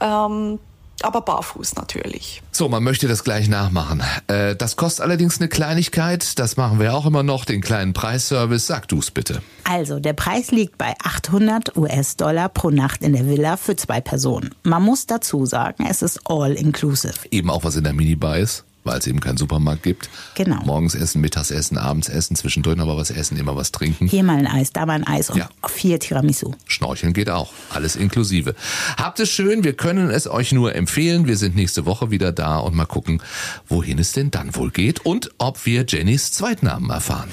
ähm, 0.00 0.58
aber 1.04 1.20
barfuß 1.20 1.76
natürlich. 1.76 2.42
So, 2.50 2.68
man 2.68 2.82
möchte 2.82 3.08
das 3.08 3.24
gleich 3.24 3.48
nachmachen. 3.48 4.02
Äh, 4.26 4.56
das 4.56 4.76
kostet 4.76 5.04
allerdings 5.04 5.38
eine 5.40 5.48
Kleinigkeit. 5.48 6.38
Das 6.38 6.56
machen 6.56 6.80
wir 6.80 6.94
auch 6.94 7.06
immer 7.06 7.22
noch, 7.22 7.44
den 7.44 7.60
kleinen 7.60 7.92
Preisservice. 7.92 8.66
Sag 8.66 8.88
du's 8.88 9.10
bitte. 9.10 9.42
Also, 9.64 10.00
der 10.00 10.12
Preis 10.12 10.50
liegt 10.50 10.78
bei 10.78 10.94
800 11.02 11.76
US-Dollar 11.76 12.48
pro 12.48 12.70
Nacht 12.70 13.02
in 13.02 13.12
der 13.12 13.26
Villa 13.26 13.56
für 13.56 13.76
zwei 13.76 14.00
Personen. 14.00 14.54
Man 14.62 14.82
muss 14.82 15.06
dazu 15.06 15.46
sagen, 15.46 15.86
es 15.88 16.02
ist 16.02 16.20
all 16.24 16.52
inclusive. 16.52 17.14
Eben 17.30 17.50
auch 17.50 17.64
was 17.64 17.76
in 17.76 17.84
der 17.84 17.92
Minibar 17.92 18.38
ist, 18.38 18.64
weil 18.84 18.98
es 18.98 19.06
eben 19.06 19.20
keinen 19.20 19.36
Supermarkt 19.36 19.82
gibt. 19.82 20.08
Genau. 20.34 20.62
Morgens 20.64 20.94
essen, 20.94 21.20
mittags 21.20 21.50
essen, 21.50 21.78
abends 21.78 22.08
essen, 22.08 22.36
zwischendrin 22.36 22.80
aber 22.80 22.96
was 22.96 23.10
essen, 23.10 23.36
immer 23.36 23.56
was 23.56 23.72
trinken. 23.72 24.06
Hier 24.06 24.22
mal 24.22 24.36
ein 24.36 24.46
Eis, 24.46 24.72
da 24.72 24.86
mal 24.86 24.94
ein 24.94 25.06
Eis 25.06 25.30
und 25.30 25.38
Ja. 25.38 25.48
vier 25.68 25.98
Tiramisu. 25.98 26.52
Schnorcheln 26.66 27.12
geht 27.12 27.30
auch. 27.30 27.52
Alles 27.70 27.96
inklusive. 27.96 28.54
Habt 28.96 29.20
es 29.20 29.30
schön. 29.30 29.64
Wir 29.64 29.72
können 29.72 30.10
es 30.10 30.26
euch 30.28 30.52
nur 30.52 30.74
empfehlen. 30.74 31.26
Wir 31.26 31.36
sind 31.36 31.56
nächste 31.56 31.86
Woche 31.86 32.10
wieder 32.10 32.32
da 32.32 32.58
und 32.58 32.74
mal 32.74 32.84
gucken, 32.86 33.22
wohin 33.68 33.98
es 33.98 34.12
denn 34.12 34.30
dann 34.30 34.54
wohl 34.54 34.70
geht 34.70 35.04
und 35.06 35.30
ob 35.38 35.64
wir 35.66 35.84
Jennys 35.88 36.32
Zweitnamen 36.32 36.90
erfahren. 36.90 37.28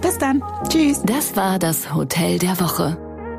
Bis 0.00 0.18
dann. 0.18 0.42
Tschüss. 0.68 1.00
Das 1.04 1.34
war 1.36 1.58
das 1.58 1.94
Hotel 1.94 2.38
der 2.38 2.60
Woche. 2.60 3.13